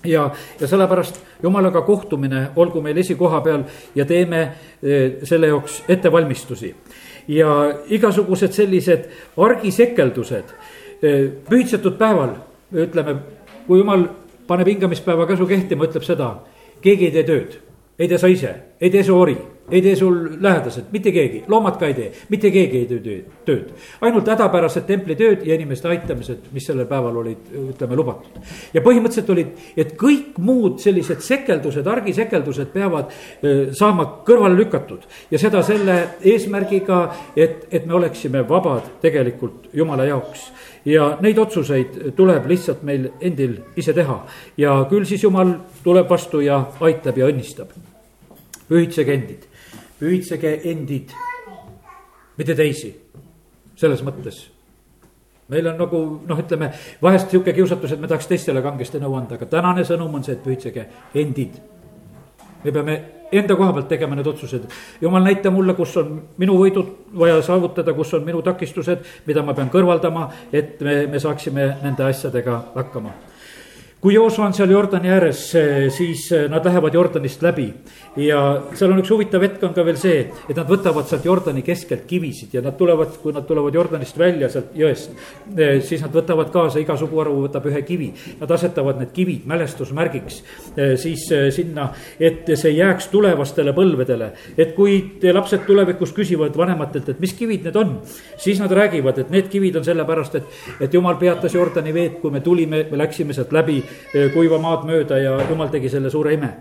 ja, 0.05 0.31
ja 0.61 0.69
sellepärast 0.69 1.21
jumalaga 1.43 1.83
kohtumine 1.83 2.49
olgu 2.57 2.83
meil 2.83 2.97
esikoha 2.97 3.41
peal 3.41 3.65
ja 3.95 4.05
teeme 4.05 4.43
eh, 4.43 5.19
selle 5.23 5.53
jaoks 5.53 5.83
ettevalmistusi. 5.89 6.75
ja 7.29 7.75
igasugused 7.91 8.53
sellised 8.53 9.09
argisekeldused, 9.37 10.53
eh, 11.03 11.31
pühitsetud 11.49 11.97
päeval, 11.99 12.37
ütleme, 12.73 13.17
kui 13.67 13.79
jumal 13.79 14.07
paneb 14.47 14.67
hingamispäeva 14.67 15.27
käsu 15.27 15.47
kehtima, 15.47 15.89
ütleb 15.89 16.07
seda, 16.07 16.37
keegi 16.81 17.09
ei 17.09 17.13
tee 17.13 17.27
tööd, 17.27 17.59
ei 17.99 18.09
tee 18.09 18.19
sa 18.19 18.31
ise, 18.31 18.55
ei 18.81 18.91
tee 18.91 19.03
su 19.03 19.19
ori 19.19 19.37
ei 19.71 19.83
tee 19.83 19.97
sul 19.97 20.17
lähedased, 20.41 20.85
mitte 20.93 21.11
keegi, 21.13 21.43
loomad 21.51 21.79
ka 21.79 21.89
ei 21.91 21.95
tee, 21.95 22.11
mitte 22.31 22.51
keegi 22.55 22.79
ei 22.79 22.87
tee 22.87 23.17
tööd. 23.47 23.73
ainult 24.01 24.29
hädapärased 24.31 24.87
templitööd 24.87 25.43
ja 25.47 25.55
inimeste 25.55 25.89
aitamised, 25.91 26.51
mis 26.55 26.67
sellel 26.67 26.87
päeval 26.87 27.17
olid, 27.23 27.49
ütleme, 27.73 27.97
lubatud. 27.99 28.39
ja 28.75 28.83
põhimõtteliselt 28.85 29.33
olid, 29.35 29.51
et 29.77 29.97
kõik 29.99 30.39
muud 30.39 30.79
sellised 30.83 31.25
sekeldused, 31.25 31.87
argisekeldused 31.87 32.71
peavad 32.75 33.11
saama 33.75 34.07
kõrvale 34.27 34.57
lükatud. 34.59 35.03
ja 35.31 35.39
seda 35.39 35.63
selle 35.67 35.99
eesmärgiga, 36.23 37.01
et, 37.37 37.67
et 37.71 37.87
me 37.87 37.99
oleksime 37.99 38.47
vabad 38.49 38.87
tegelikult 39.03 39.69
jumala 39.75 40.07
jaoks 40.07 40.51
ja 40.87 41.17
neid 41.21 41.39
otsuseid 41.39 41.99
tuleb 42.17 42.47
lihtsalt 42.47 42.83
meil 42.87 43.11
endil 43.21 43.59
ise 43.77 43.93
teha 43.97 44.21
ja 44.57 44.79
küll 44.91 45.05
siis 45.09 45.25
jumal 45.27 45.57
tuleb 45.83 46.09
vastu 46.11 46.41
ja 46.41 46.63
aitab 46.81 47.19
ja 47.19 47.27
õnnistab. 47.27 47.75
pühitsege 48.69 49.15
endid 49.15 49.47
pühitsege 50.01 50.61
endid, 50.71 51.15
mitte 52.37 52.55
teisi, 52.55 52.93
selles 53.77 54.05
mõttes 54.05 54.45
meil 55.49 55.67
on 55.71 55.77
nagu 55.79 55.99
noh, 56.27 56.39
ütleme 56.43 56.73
vahest 57.03 57.31
sihuke 57.31 57.53
kiusatus, 57.55 57.93
et 57.95 58.01
me 58.03 58.09
tahaks 58.11 58.27
teistele 58.27 58.63
kangesti 58.65 58.99
nõu 59.03 59.15
anda, 59.19 59.37
aga 59.39 59.47
tänane 59.51 59.85
sõnum 59.87 60.17
on 60.19 60.25
see, 60.27 60.35
et 60.35 60.43
pühitsege 60.43 60.87
endid. 61.15 61.61
me 62.65 62.73
peame 62.73 62.97
enda 63.33 63.57
koha 63.57 63.73
pealt 63.73 63.89
tegema 63.89 64.17
need 64.17 64.27
otsused. 64.27 64.67
jumal, 65.01 65.23
näita 65.23 65.51
mulle, 65.51 65.75
kus 65.75 65.97
on 65.97 66.23
minu 66.37 66.59
võidud 66.59 66.91
vaja 67.15 67.39
saavutada, 67.43 67.95
kus 67.95 68.15
on 68.15 68.25
minu 68.25 68.43
takistused, 68.43 69.07
mida 69.27 69.43
ma 69.43 69.55
pean 69.55 69.71
kõrvaldama, 69.71 70.31
et 70.53 70.81
me, 70.81 71.07
me 71.07 71.21
saaksime 71.21 71.77
nende 71.83 72.05
asjadega 72.05 72.63
hakkama 72.75 73.15
kui 74.01 74.15
Joosua 74.15 74.45
on 74.47 74.55
seal 74.55 74.71
Jordani 74.71 75.09
ääres, 75.09 75.41
siis 75.97 76.29
nad 76.53 76.65
lähevad 76.65 76.95
Jordanist 76.95 77.41
läbi 77.43 77.71
ja 78.21 78.41
seal 78.77 78.93
on 78.93 79.01
üks 79.01 79.09
huvitav 79.13 79.41
hetk 79.45 79.63
on 79.65 79.73
ka 79.77 79.85
veel 79.87 79.97
see, 79.97 80.19
et 80.51 80.57
nad 80.57 80.69
võtavad 80.69 81.09
sealt 81.09 81.25
Jordani 81.25 81.63
keskelt 81.65 82.05
kivisid 82.09 82.53
ja 82.55 82.61
nad 82.65 82.77
tulevad, 82.77 83.15
kui 83.23 83.33
nad 83.33 83.47
tulevad 83.49 83.75
Jordanist 83.75 84.19
välja 84.21 84.51
sealt 84.53 84.77
jõest. 84.77 85.15
siis 85.89 86.05
nad 86.05 86.13
võtavad 86.13 86.53
kaasa, 86.53 86.81
iga 86.81 86.97
suguharu 86.97 87.39
võtab 87.47 87.71
ühe 87.71 87.81
kivi, 87.89 88.11
nad 88.41 88.53
asetavad 88.53 89.01
need 89.01 89.15
kivid 89.17 89.49
mälestusmärgiks 89.49 90.43
siis 91.01 91.25
sinna, 91.57 91.89
et 92.21 92.53
see 92.53 92.77
jääks 92.77 93.09
tulevastele 93.09 93.73
põlvedele. 93.73 94.31
et 94.59 94.75
kui 94.77 94.99
lapsed 95.33 95.65
tulevikus 95.67 96.13
küsivad 96.13 96.57
vanematelt, 96.57 97.09
et 97.09 97.21
mis 97.21 97.33
kivid 97.33 97.65
need 97.65 97.77
on, 97.77 97.97
siis 98.37 98.61
nad 98.61 98.73
räägivad, 98.73 99.19
et 99.19 99.31
need 99.31 99.49
kivid 99.49 99.81
on 99.81 99.85
sellepärast, 99.85 100.35
et, 100.35 100.45
et 100.81 100.95
jumal 100.95 101.17
peatas 101.17 101.55
Jordani 101.55 101.95
veed, 101.95 102.21
kui 102.21 102.31
me 102.31 102.41
tulime, 102.41 102.85
me 102.91 103.05
läksime 103.05 103.33
sealt 103.33 103.57
läbi 103.57 103.83
Eh, 103.86 103.86
kuiva 104.35 104.59
maad 104.63 104.87
mööda 104.89 105.19
ja 105.19 105.37
jumal 105.51 105.69
tegi 105.73 105.91
selle 105.93 106.11
suure 106.11 106.35
ime 106.35 106.55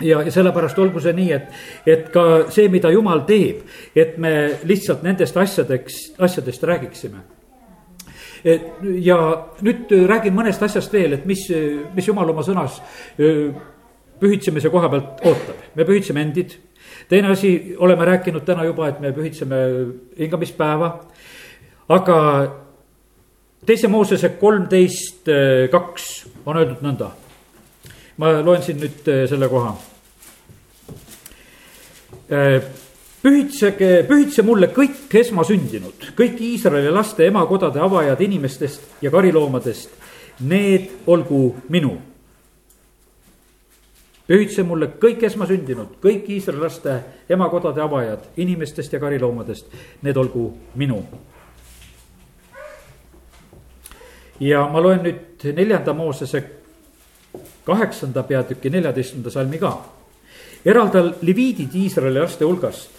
ja, 0.00 0.22
ja 0.22 0.32
sellepärast 0.32 0.78
olgu 0.78 1.00
see 1.02 1.14
nii, 1.16 1.32
et, 1.34 1.48
et 1.86 2.06
ka 2.14 2.24
see, 2.54 2.68
mida 2.72 2.90
jumal 2.94 3.24
teeb, 3.28 3.64
et 3.98 4.16
me 4.20 4.32
lihtsalt 4.68 5.02
nendest 5.06 5.36
asjadeks, 5.36 5.98
asjadest 6.18 6.64
räägiksime. 6.64 7.24
ja 9.02 9.16
nüüd 9.66 9.90
räägin 10.06 10.34
mõnest 10.34 10.62
asjast 10.62 10.92
veel, 10.94 11.16
et 11.16 11.24
mis, 11.26 11.48
mis 11.94 12.06
jumal 12.06 12.30
oma 12.30 12.44
sõnas 12.46 12.78
pühitsemise 14.18 14.70
koha 14.70 14.90
pealt 14.92 15.24
ootab, 15.26 15.64
me 15.74 15.84
pühitseme 15.84 16.22
endid. 16.22 16.54
teine 17.08 17.32
asi, 17.32 17.74
oleme 17.78 18.04
rääkinud 18.04 18.44
täna 18.44 18.64
juba, 18.64 18.88
et 18.88 19.00
me 19.00 19.12
pühitseme 19.12 19.56
hingamispäeva, 20.18 20.92
aga 21.88 22.18
teise 23.66 23.88
Moosese 23.88 24.28
kolmteist 24.38 25.26
kaks 25.70 26.28
on 26.48 26.56
öeldud 26.56 26.82
nõnda. 26.84 27.12
ma 28.18 28.32
loen 28.42 28.62
siin 28.64 28.80
nüüd 28.82 29.06
äh, 29.06 29.22
selle 29.30 29.46
koha. 29.48 29.76
Äh, 32.32 32.64
pühitsege, 33.22 33.90
pühitse 34.08 34.42
mulle 34.42 34.72
kõik 34.74 35.12
esmasündinud, 35.20 36.10
kõik 36.18 36.40
Iisraeli 36.42 36.90
laste 36.90 37.28
emakodade 37.28 37.80
avajad 37.84 38.20
inimestest 38.26 39.02
ja 39.04 39.12
kariloomadest. 39.14 39.94
Need 40.40 41.06
olgu 41.06 41.56
minu. 41.68 41.96
pühitse 44.28 44.62
mulle 44.62 44.90
kõik 45.00 45.22
esmasündinud, 45.24 45.98
kõik 46.02 46.28
Iisraeli 46.28 46.64
laste 46.64 47.00
emakodade 47.28 47.80
avajad 47.80 48.26
inimestest 48.36 48.92
ja 48.92 49.00
kariloomadest. 49.00 49.66
Need 50.02 50.16
olgu 50.16 50.52
minu 50.74 51.04
ja 54.40 54.66
ma 54.72 54.82
loen 54.82 55.02
nüüd 55.02 55.44
neljanda 55.56 55.92
Moosese 55.94 56.42
kaheksanda 57.66 58.22
peatüki 58.22 58.70
neljateistkümnenda 58.70 59.30
salmi 59.30 59.58
ka. 59.58 59.72
eralda 60.64 61.04
leviidid 61.22 61.74
Iisraeli 61.74 62.20
laste 62.20 62.44
hulgast, 62.44 62.90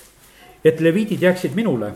et 0.65 0.79
leviidid 0.79 1.21
jääksid 1.21 1.55
minule. 1.55 1.93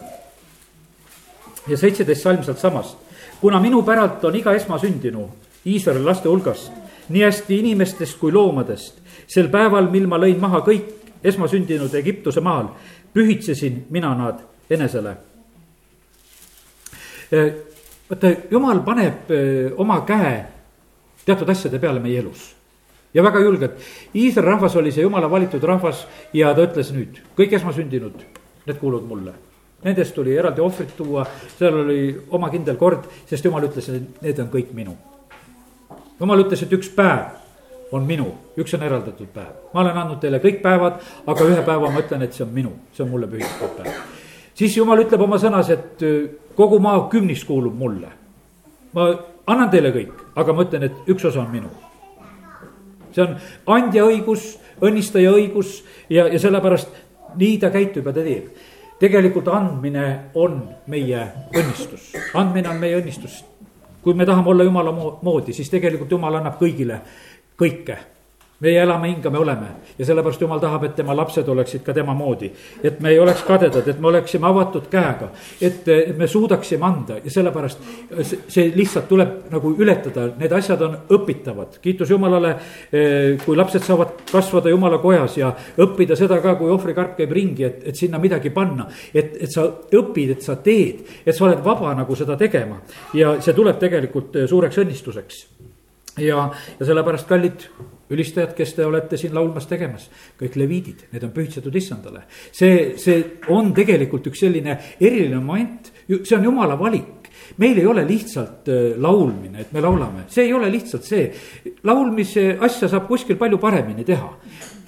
ja 1.67 1.77
seitseteist 1.77 2.21
salm 2.21 2.43
sealt 2.43 2.59
samast, 2.59 2.97
kuna 3.41 3.59
minu 3.59 3.83
päralt 3.83 4.23
on 4.23 4.35
iga 4.35 4.53
esmasündinu 4.53 5.29
Iisraeli 5.65 6.03
laste 6.03 6.29
hulgast, 6.29 6.71
nii 7.09 7.23
hästi 7.23 7.59
inimestest 7.59 8.19
kui 8.19 8.31
loomadest, 8.31 8.99
sel 9.27 9.47
päeval, 9.47 9.89
mil 9.91 10.07
ma 10.07 10.17
lõin 10.17 10.39
maha 10.39 10.59
kõik 10.59 10.89
esmasündinud 11.23 11.93
Egiptuse 11.95 12.41
maal, 12.41 12.67
pühitsesin 13.13 13.85
mina 13.89 14.15
nad 14.15 14.39
enesele 14.69 15.15
vaata, 18.13 18.33
jumal 18.51 18.83
paneb 18.85 19.31
oma 19.77 20.01
käe 20.07 20.35
teatud 21.25 21.49
asjade 21.49 21.79
peale 21.79 21.99
meie 22.03 22.21
elus 22.21 22.53
ja 23.13 23.23
väga 23.23 23.39
julgelt. 23.39 23.71
Iisraeli 24.15 24.51
rahvas 24.51 24.75
oli 24.75 24.91
see 24.91 25.05
jumala 25.05 25.29
valitud 25.31 25.63
rahvas 25.63 26.07
ja 26.33 26.53
ta 26.53 26.65
ütles 26.65 26.91
nüüd, 26.95 27.19
kõik 27.37 27.57
esmasündinud, 27.59 28.23
need 28.65 28.79
kuuluvad 28.79 29.07
mulle. 29.09 29.33
Nendest 29.83 30.15
tuli 30.15 30.35
eraldi 30.37 30.63
ohvrit 30.63 30.95
tuua, 30.97 31.25
seal 31.57 31.81
oli 31.83 31.99
oma 32.31 32.49
kindel 32.49 32.77
kord, 32.79 33.09
sest 33.27 33.45
jumal 33.45 33.67
ütles, 33.67 33.89
et 33.91 34.21
need 34.23 34.39
on 34.39 34.49
kõik 34.53 34.71
minu. 34.73 34.95
jumal 36.19 36.39
ütles, 36.39 36.63
et 36.63 36.73
üks 36.73 36.89
päev 36.95 37.91
on 37.91 38.07
minu, 38.07 38.29
üks 38.57 38.73
on 38.73 38.83
eraldatud 38.83 39.27
päev. 39.33 39.53
ma 39.73 39.81
olen 39.81 39.97
andnud 39.97 40.19
teile 40.19 40.39
kõik 40.39 40.61
päevad, 40.61 41.03
aga 41.27 41.45
ühe 41.45 41.61
päeva 41.61 41.91
ma 41.91 41.99
ütlen, 41.99 42.21
et 42.23 42.33
see 42.33 42.45
on 42.45 42.53
minu, 42.53 42.73
see 42.93 43.03
on 43.03 43.11
mulle 43.11 43.27
pühistatud 43.27 43.83
päev. 43.83 44.12
Siis 44.55 44.77
jumal 44.77 45.01
ütleb 45.03 45.21
oma 45.21 45.39
sõnas, 45.41 45.69
et 45.73 46.03
kogu 46.55 46.79
maa 46.79 47.07
kümnis 47.09 47.45
kuulub 47.45 47.77
mulle. 47.77 48.11
ma 48.93 49.07
annan 49.47 49.69
teile 49.69 49.91
kõik, 49.91 50.13
aga 50.35 50.53
ma 50.53 50.65
ütlen, 50.67 50.83
et 50.87 51.09
üks 51.09 51.25
osa 51.25 51.41
on 51.41 51.49
minu. 51.51 51.71
see 53.11 53.23
on 53.23 53.35
andja 53.67 54.05
õigus, 54.05 54.57
õnnistaja 54.81 55.31
õigus 55.31 55.81
ja, 56.09 56.27
ja 56.27 56.39
sellepärast 56.39 56.89
nii 57.37 57.57
ta 57.57 57.69
käitub 57.73 58.07
ja 58.07 58.13
ta 58.13 58.23
teeb. 58.23 58.47
tegelikult 58.99 59.47
andmine 59.47 60.31
on 60.35 60.61
meie 60.87 61.27
õnnistus, 61.55 62.13
andmine 62.33 62.69
on 62.69 62.79
meie 62.79 63.01
õnnistus. 63.01 63.43
kui 64.01 64.13
me 64.13 64.25
tahame 64.25 64.49
olla 64.49 64.63
jumala 64.63 64.91
moodi, 65.21 65.53
siis 65.53 65.69
tegelikult 65.69 66.11
jumal 66.11 66.35
annab 66.35 66.59
kõigile 66.61 67.01
kõike 67.57 67.97
meie 68.63 68.81
elame, 68.81 69.09
hingame, 69.11 69.39
oleme. 69.39 69.67
Ja 69.97 70.05
sellepärast 70.07 70.41
jumal 70.41 70.61
tahab, 70.63 70.85
et 70.87 70.95
tema 70.95 71.15
lapsed 71.15 71.47
oleksid 71.49 71.83
ka 71.83 71.93
tema 71.93 72.13
moodi. 72.15 72.51
et 72.83 72.99
me 72.99 73.09
ei 73.09 73.19
oleks 73.19 73.43
kadedad, 73.43 73.87
et 73.87 73.99
me 73.99 74.07
oleksime 74.07 74.47
avatud 74.47 74.87
käega, 74.91 75.29
et, 75.61 75.87
et 75.87 76.17
me 76.17 76.27
suudaksime 76.27 76.85
anda. 76.85 77.17
Ja 77.23 77.31
sellepärast 77.31 77.79
see 78.47 78.71
lihtsalt 78.75 79.07
tuleb 79.09 79.51
nagu 79.51 79.73
ületada, 79.79 80.29
need 80.39 80.51
asjad 80.51 80.81
on 80.81 80.97
õpitavad. 81.17 81.79
kiitus 81.81 82.09
Jumalale, 82.09 82.55
eh, 82.91 83.37
kui 83.45 83.57
lapsed 83.59 83.83
saavad 83.83 84.23
kasvada 84.31 84.71
Jumala 84.71 84.97
kojas 85.03 85.37
ja 85.37 85.51
õppida 85.77 86.15
seda 86.19 86.39
ka, 86.41 86.55
kui 86.55 86.71
ohvrikarp 86.71 87.17
käib 87.17 87.31
ringi, 87.31 87.67
et, 87.67 87.83
et 87.91 87.99
sinna 87.99 88.19
midagi 88.19 88.49
panna. 88.49 88.87
et, 89.13 89.35
et 89.43 89.51
sa 89.51 89.67
õpid, 89.91 90.37
et 90.37 90.41
sa 90.41 90.55
teed, 90.55 91.03
et 91.25 91.35
sa 91.35 91.45
oled 91.49 91.59
vaba 91.63 91.93
nagu 91.97 92.15
seda 92.15 92.37
tegema. 92.39 92.79
Ja 93.13 93.35
see 93.41 93.53
tuleb 93.53 93.79
tegelikult 93.79 94.39
eh, 94.39 94.47
suureks 94.47 94.79
õnnistuseks. 94.85 95.43
Ja, 96.21 96.51
ja 96.79 96.85
sellepärast, 96.85 97.25
kallid 97.27 97.65
ülistajad, 98.13 98.53
kes 98.57 98.75
te 98.77 98.85
olete 98.85 99.17
siin 99.19 99.33
laulmas 99.35 99.67
tegemas, 99.69 100.09
kõik 100.39 100.57
leviidid, 100.59 101.07
need 101.13 101.25
on 101.27 101.33
pühitsetud 101.35 101.75
issandale. 101.75 102.23
see, 102.51 102.93
see 102.97 103.19
on 103.53 103.73
tegelikult 103.73 104.31
üks 104.31 104.45
selline 104.45 104.77
eriline 104.99 105.41
moment, 105.43 105.91
see 106.07 106.37
on 106.37 106.49
jumala 106.51 106.79
valik 106.79 107.23
meil 107.57 107.77
ei 107.77 107.85
ole 107.85 108.05
lihtsalt 108.07 108.69
äh, 108.69 108.93
laulmine, 108.97 109.61
et 109.61 109.73
me 109.73 109.81
laulame, 109.81 110.27
see 110.27 110.47
ei 110.47 110.53
ole 110.53 110.69
lihtsalt 110.71 111.03
see. 111.03 111.25
laulmise 111.83 112.57
asja 112.61 112.89
saab 112.89 113.07
kuskil 113.07 113.37
palju 113.37 113.59
paremini 113.61 114.05
teha. 114.05 114.29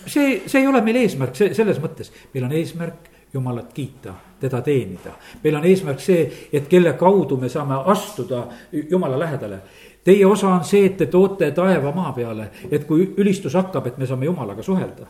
see, 0.06 0.42
see 0.46 0.62
ei 0.62 0.68
ole 0.68 0.82
meil 0.86 1.02
eesmärk, 1.04 1.36
see 1.36 1.54
selles 1.58 1.82
mõttes, 1.84 2.14
meil 2.34 2.48
on 2.48 2.56
eesmärk 2.56 3.12
Jumalat 3.36 3.74
kiita, 3.76 4.14
teda 4.40 4.62
teenida. 4.64 5.12
meil 5.44 5.58
on 5.60 5.66
eesmärk 5.68 6.00
see, 6.00 6.22
et 6.54 6.70
kelle 6.72 6.94
kaudu 7.00 7.38
me 7.38 7.50
saame 7.52 7.82
astuda 7.92 8.46
Jumala 8.72 9.20
lähedale 9.20 9.60
Teie 10.06 10.26
osa 10.26 10.52
on 10.54 10.64
see, 10.64 10.86
et 10.86 10.98
te 10.98 11.08
toote 11.10 11.48
taeva 11.58 11.92
maa 11.96 12.12
peale, 12.14 12.52
et 12.70 12.84
kui 12.86 13.08
ülistus 13.18 13.56
hakkab, 13.58 13.88
et 13.90 13.98
me 13.98 14.06
saame 14.06 14.28
jumalaga 14.30 14.62
suhelda 14.64 15.08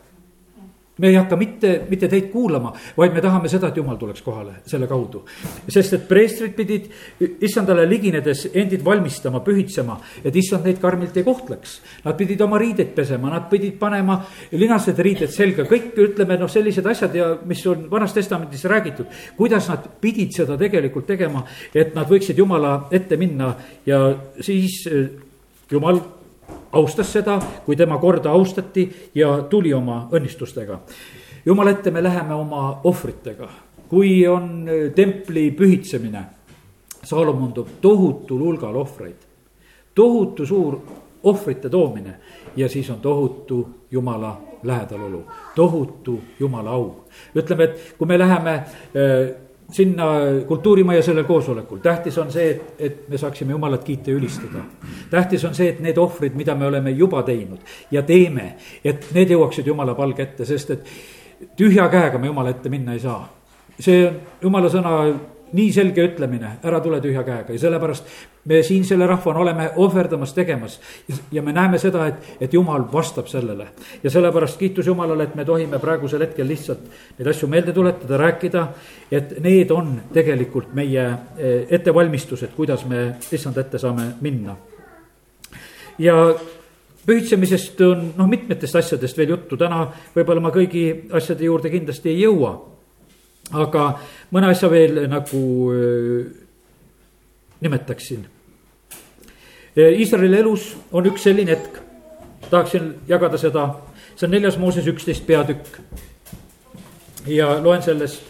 me 0.98 1.08
ei 1.08 1.16
hakka 1.18 1.36
mitte, 1.36 1.72
mitte 1.90 2.08
teid 2.08 2.30
kuulama, 2.32 2.72
vaid 2.96 3.12
me 3.12 3.20
tahame 3.20 3.50
seda, 3.52 3.68
et 3.68 3.76
jumal 3.76 3.98
tuleks 4.00 4.22
kohale 4.24 4.60
selle 4.66 4.88
kaudu. 4.88 5.24
sest 5.68 5.92
et 5.92 6.06
preestrid 6.08 6.54
pidid 6.56 6.88
issandale 7.44 7.84
liginedes 7.88 8.46
endid 8.54 8.84
valmistama, 8.84 9.42
pühitsema, 9.44 9.98
et 10.24 10.36
issand 10.36 10.64
neid 10.64 10.80
karmilt 10.80 11.16
ei 11.16 11.24
kohtleks. 11.26 11.80
Nad 12.04 12.16
pidid 12.16 12.40
oma 12.40 12.58
riideid 12.58 12.94
pesema, 12.96 13.30
nad 13.30 13.50
pidid 13.50 13.76
panema 13.78 14.18
linased 14.52 14.98
riided 14.98 15.32
selga, 15.32 15.68
kõik 15.68 15.92
ütleme 16.06 16.40
noh, 16.40 16.50
sellised 16.50 16.86
asjad 16.86 17.14
ja 17.14 17.30
mis 17.44 17.66
on 17.66 17.90
vanas 17.90 18.16
testamendis 18.16 18.64
räägitud. 18.64 19.06
kuidas 19.36 19.68
nad 19.68 19.88
pidid 20.00 20.32
seda 20.32 20.56
tegelikult 20.56 21.06
tegema, 21.06 21.44
et 21.74 21.94
nad 21.94 22.08
võiksid 22.08 22.38
jumala 22.38 22.88
ette 22.90 23.16
minna 23.16 23.54
ja 23.86 24.14
siis 24.40 24.86
eh, 24.86 25.10
jumal 25.70 26.00
austas 26.72 27.12
seda, 27.12 27.40
kui 27.64 27.76
tema 27.76 27.98
korda 27.98 28.30
austati 28.30 29.10
ja 29.14 29.42
tuli 29.50 29.74
oma 29.74 30.08
õnnistustega. 30.12 30.78
jumala 31.46 31.70
ette 31.70 31.90
me 31.90 32.02
läheme 32.02 32.34
oma 32.34 32.80
ohvritega, 32.84 33.48
kui 33.88 34.26
on 34.26 34.68
äh, 34.68 34.92
templi 34.94 35.50
pühitsemine. 35.50 36.24
Saalomon 37.06 37.52
toob 37.52 37.68
tohutul 37.80 38.40
hulgal 38.40 38.76
ohvreid, 38.76 39.16
tohutu 39.94 40.46
suur 40.46 40.80
ohvrite 41.22 41.68
toomine 41.68 42.14
ja 42.56 42.68
siis 42.68 42.90
on 42.90 43.00
tohutu 43.00 43.68
jumala 43.90 44.40
lähedalolu, 44.62 45.24
tohutu 45.54 46.20
jumala 46.40 46.70
au. 46.70 47.04
ütleme, 47.34 47.64
et 47.64 47.94
kui 47.98 48.06
me 48.06 48.18
läheme 48.18 48.54
äh, 48.54 49.36
sinna 49.72 50.04
kultuurimajja 50.46 51.02
sellel 51.02 51.24
koosolekul, 51.24 51.78
tähtis 51.82 52.18
on 52.18 52.30
see, 52.32 52.50
et, 52.50 52.74
et 52.78 53.08
me 53.08 53.18
saaksime 53.18 53.52
jumalat 53.52 53.84
kiita 53.84 54.10
ja 54.10 54.16
ülistada. 54.16 54.62
tähtis 55.10 55.44
on 55.44 55.54
see, 55.54 55.68
et 55.68 55.80
need 55.80 55.98
ohvrid, 55.98 56.34
mida 56.34 56.54
me 56.54 56.66
oleme 56.66 56.90
juba 56.90 57.22
teinud 57.22 57.58
ja 57.90 58.02
teeme, 58.02 58.54
et 58.84 59.08
need 59.14 59.34
jõuaksid 59.34 59.66
jumala 59.66 59.94
palge 59.94 60.22
ette, 60.22 60.44
sest 60.44 60.70
et 60.70 60.92
tühja 61.56 61.88
käega 61.92 62.18
me 62.18 62.30
jumala 62.30 62.54
ette 62.54 62.68
minna 62.68 62.92
ei 62.92 63.00
saa. 63.00 63.28
see 63.80 64.06
on 64.06 64.20
jumala 64.42 64.68
sõna 64.72 64.92
nii 65.52 65.72
selge 65.72 66.02
ütlemine, 66.02 66.56
ära 66.66 66.80
tule 66.82 66.98
tühja 67.02 67.22
käega 67.26 67.54
ja 67.54 67.60
sellepärast 67.60 68.08
me 68.50 68.62
siin 68.66 68.84
selle 68.84 69.06
rahvana 69.06 69.40
oleme 69.40 69.68
ohverdamas, 69.76 70.32
tegemas. 70.34 70.80
ja 71.32 71.42
me 71.42 71.52
näeme 71.52 71.78
seda, 71.78 72.06
et, 72.06 72.26
et 72.40 72.54
jumal 72.54 72.84
vastab 72.92 73.26
sellele. 73.30 73.68
ja 74.02 74.10
sellepärast 74.10 74.58
kiitus 74.58 74.86
Jumalale, 74.86 75.24
et 75.24 75.34
me 75.34 75.44
tohime 75.44 75.78
praegusel 75.78 76.20
hetkel 76.26 76.48
lihtsalt 76.48 76.82
neid 77.18 77.30
asju 77.30 77.48
meelde 77.48 77.72
tuletada, 77.72 78.16
rääkida. 78.16 78.66
et 79.10 79.38
need 79.42 79.70
on 79.70 80.00
tegelikult 80.12 80.74
meie 80.74 81.06
eh, 81.38 81.66
ettevalmistused, 81.70 82.54
kuidas 82.56 82.86
me 82.86 83.16
issand 83.32 83.56
ette 83.56 83.78
saame 83.78 84.12
minna. 84.20 84.56
ja 85.98 86.34
pühitsemisest 87.06 87.80
on 87.86 88.08
noh, 88.16 88.28
mitmetest 88.28 88.76
asjadest 88.76 89.18
veel 89.18 89.36
juttu, 89.36 89.56
täna 89.56 89.86
võib-olla 90.14 90.42
ma 90.42 90.50
kõigi 90.50 90.88
asjade 91.14 91.46
juurde 91.46 91.70
kindlasti 91.70 92.10
ei 92.10 92.24
jõua 92.24 92.75
aga 93.52 93.88
mõne 94.34 94.50
asja 94.50 94.70
veel 94.70 95.04
nagu 95.10 95.42
nimetaksin. 97.60 98.26
Iisraeli 99.76 100.38
elus 100.40 100.70
on 100.92 101.06
üks 101.06 101.26
selline 101.26 101.52
hetk, 101.52 101.80
tahaksin 102.50 102.94
jagada 103.08 103.38
seda, 103.38 103.66
see 104.16 104.26
on 104.26 104.32
neljas 104.32 104.56
Mooses 104.58 104.86
üksteist 104.88 105.26
peatükk. 105.26 105.80
ja 107.26 107.62
loen 107.62 107.82
sellest. 107.82 108.22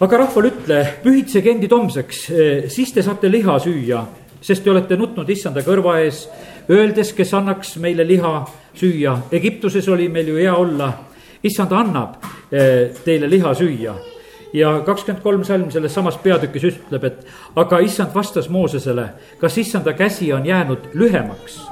aga 0.00 0.18
rahvale 0.18 0.48
ütle, 0.48 0.78
pühitsege 1.02 1.50
endid 1.50 1.70
homseks, 1.72 2.26
siis 2.68 2.92
te 2.92 3.02
saate 3.02 3.30
liha 3.30 3.58
süüa, 3.58 4.00
sest 4.40 4.64
te 4.64 4.70
olete 4.70 4.96
nutnud 4.96 5.28
issanda 5.30 5.62
kõrva 5.62 6.00
ees, 6.02 6.26
öeldes, 6.70 7.12
kes 7.12 7.34
annaks 7.34 7.76
meile 7.76 8.06
liha 8.06 8.46
süüa. 8.74 9.16
Egiptuses 9.32 9.88
oli 9.88 10.08
meil 10.08 10.28
ju 10.28 10.36
hea 10.40 10.54
olla, 10.56 10.92
issand 11.42 11.72
annab 11.72 12.20
Eh, 12.52 12.90
teile 13.04 13.30
liha 13.30 13.54
süüa. 13.54 13.94
ja 14.52 14.82
kakskümmend 14.84 15.22
kolm 15.22 15.44
salm 15.44 15.70
selles 15.72 15.94
samas 15.94 16.18
peatükis 16.20 16.64
ütleb, 16.68 17.04
et 17.08 17.26
aga 17.56 17.78
issand 17.80 18.10
vastas 18.14 18.50
Moosesele, 18.52 19.06
kas 19.40 19.54
issanda 19.58 19.92
käsi 19.96 20.32
on 20.32 20.44
jäänud 20.46 20.90
lühemaks. 20.92 21.62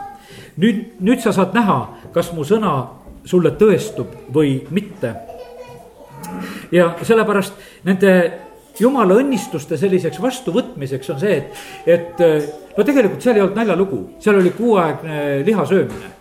nüüd, 0.57 0.79
nüüd 1.01 1.21
sa 1.21 1.33
saad 1.33 1.53
näha, 1.53 1.99
kas 2.15 2.33
mu 2.33 2.47
sõna 2.49 2.87
sulle 3.25 3.51
tõestub 3.51 4.33
või 4.33 4.63
mitte. 4.71 5.13
ja 6.73 6.95
sellepärast 7.03 7.53
nende 7.85 8.33
jumala 8.81 9.15
õnnistuste 9.21 9.77
selliseks 9.77 10.23
vastuvõtmiseks 10.23 11.11
on 11.11 11.21
see, 11.21 11.37
et, 11.37 11.53
et 11.87 12.25
no 12.77 12.85
tegelikult 12.85 13.21
seal 13.21 13.37
ei 13.37 13.43
olnud 13.43 13.57
naljalugu, 13.57 14.01
seal 14.19 14.41
oli 14.41 14.51
kuuaegne 14.57 15.45
liha 15.45 15.67
söömine 15.67 16.20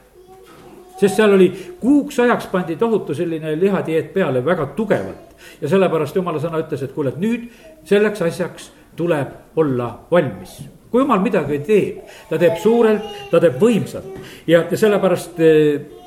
sest 0.99 1.15
seal 1.15 1.33
oli 1.33 1.49
kuuks 1.79 2.19
ajaks 2.19 2.49
pandi 2.51 2.75
tohutu 2.75 3.15
selline 3.15 3.55
lihadieet 3.59 4.13
peale 4.13 4.45
väga 4.45 4.65
tugevalt. 4.75 5.35
ja 5.61 5.69
sellepärast 5.69 6.15
jumala 6.15 6.39
sõna 6.39 6.59
ütles, 6.59 6.83
et 6.83 6.91
kuule, 6.93 7.09
et 7.09 7.21
nüüd 7.21 7.47
selleks 7.87 8.21
asjaks 8.21 8.71
tuleb 8.95 9.55
olla 9.55 9.93
valmis 10.11 10.59
kui 10.89 11.03
jumal 11.03 11.21
midagi 11.21 11.59
teeb, 11.65 11.99
ta 12.29 12.37
teeb 12.41 12.57
suurelt, 12.57 13.05
ta 13.29 13.39
teeb 13.41 13.59
võimsalt 13.61 14.15
ja, 14.49 14.63
ja 14.65 14.77
sellepärast 14.77 15.37
eh, 15.45 15.98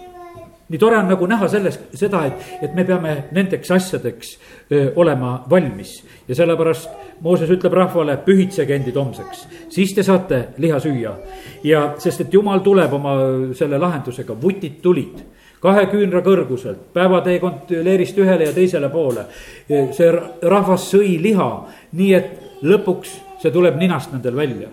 nii 0.69 0.79
tore 0.79 0.97
on 0.97 1.09
nagu 1.11 1.27
näha 1.27 1.49
sellest, 1.49 1.91
seda, 1.99 2.25
et, 2.27 2.47
et 2.63 2.75
me 2.75 2.85
peame 2.89 3.17
nendeks 3.33 3.71
asjadeks 3.71 4.37
öö, 4.71 4.93
olema 4.97 5.43
valmis. 5.51 6.03
ja 6.29 6.35
sellepärast 6.35 6.91
Mooses 7.23 7.51
ütleb 7.55 7.75
rahvale, 7.77 8.17
pühitsege 8.25 8.75
endid 8.75 8.97
homseks, 8.99 9.45
siis 9.71 9.93
te 9.95 10.03
saate 10.03 10.41
liha 10.59 10.81
süüa. 10.81 11.13
ja 11.65 11.95
sest, 11.99 12.21
et 12.21 12.35
jumal 12.35 12.65
tuleb 12.65 12.93
oma 12.93 13.15
selle 13.55 13.79
lahendusega, 13.79 14.37
vutid 14.43 14.81
tulid 14.83 15.23
kahe 15.63 15.87
küünra 15.87 16.23
kõrguselt, 16.27 16.89
päevateekond 16.95 17.71
leerist 17.87 18.19
ühele 18.19 18.49
ja 18.51 18.53
teisele 18.53 18.89
poole. 18.91 19.27
see 19.69 20.11
rahvas 20.43 20.89
sõi 20.95 21.19
liha, 21.23 21.51
nii 21.93 22.15
et 22.15 22.33
lõpuks 22.63 23.21
see 23.43 23.51
tuleb 23.51 23.79
ninast 23.79 24.13
nendel 24.15 24.37
välja 24.37 24.69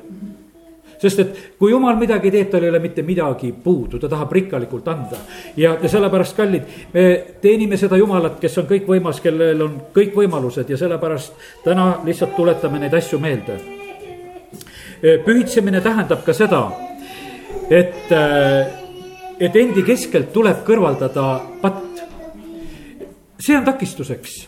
sest 0.99 1.21
et 1.23 1.37
kui 1.59 1.71
jumal 1.71 1.97
midagi 1.99 2.31
teeb, 2.33 2.49
tal 2.51 2.65
ei 2.65 2.71
ole 2.71 2.81
mitte 2.83 3.03
midagi 3.07 3.51
puudu, 3.63 3.99
ta 3.99 4.09
tahab 4.11 4.31
rikkalikult 4.35 4.87
anda. 4.91 5.17
ja, 5.57 5.75
sellepärast, 5.87 6.35
kallid, 6.35 6.75
me 6.93 7.05
teenime 7.41 7.77
seda 7.77 7.97
Jumalat, 7.97 8.39
kes 8.41 8.57
on 8.59 8.67
kõikvõimas, 8.69 9.21
kellel 9.23 9.63
on 9.63 9.79
kõik 9.95 10.15
võimalused 10.15 10.69
ja 10.69 10.77
sellepärast 10.77 11.63
täna 11.63 11.91
lihtsalt 12.05 12.35
tuletame 12.35 12.79
neid 12.79 12.93
asju 12.93 13.19
meelde. 13.19 13.59
pühitsemine 15.25 15.81
tähendab 15.81 16.23
ka 16.25 16.33
seda, 16.33 16.63
et, 17.69 18.11
et 19.39 19.55
endi 19.55 19.83
keskelt 19.87 20.33
tuleb 20.33 20.65
kõrvaldada 20.67 21.27
patt. 21.61 22.03
see 23.39 23.55
on 23.57 23.65
takistuseks. 23.65 24.47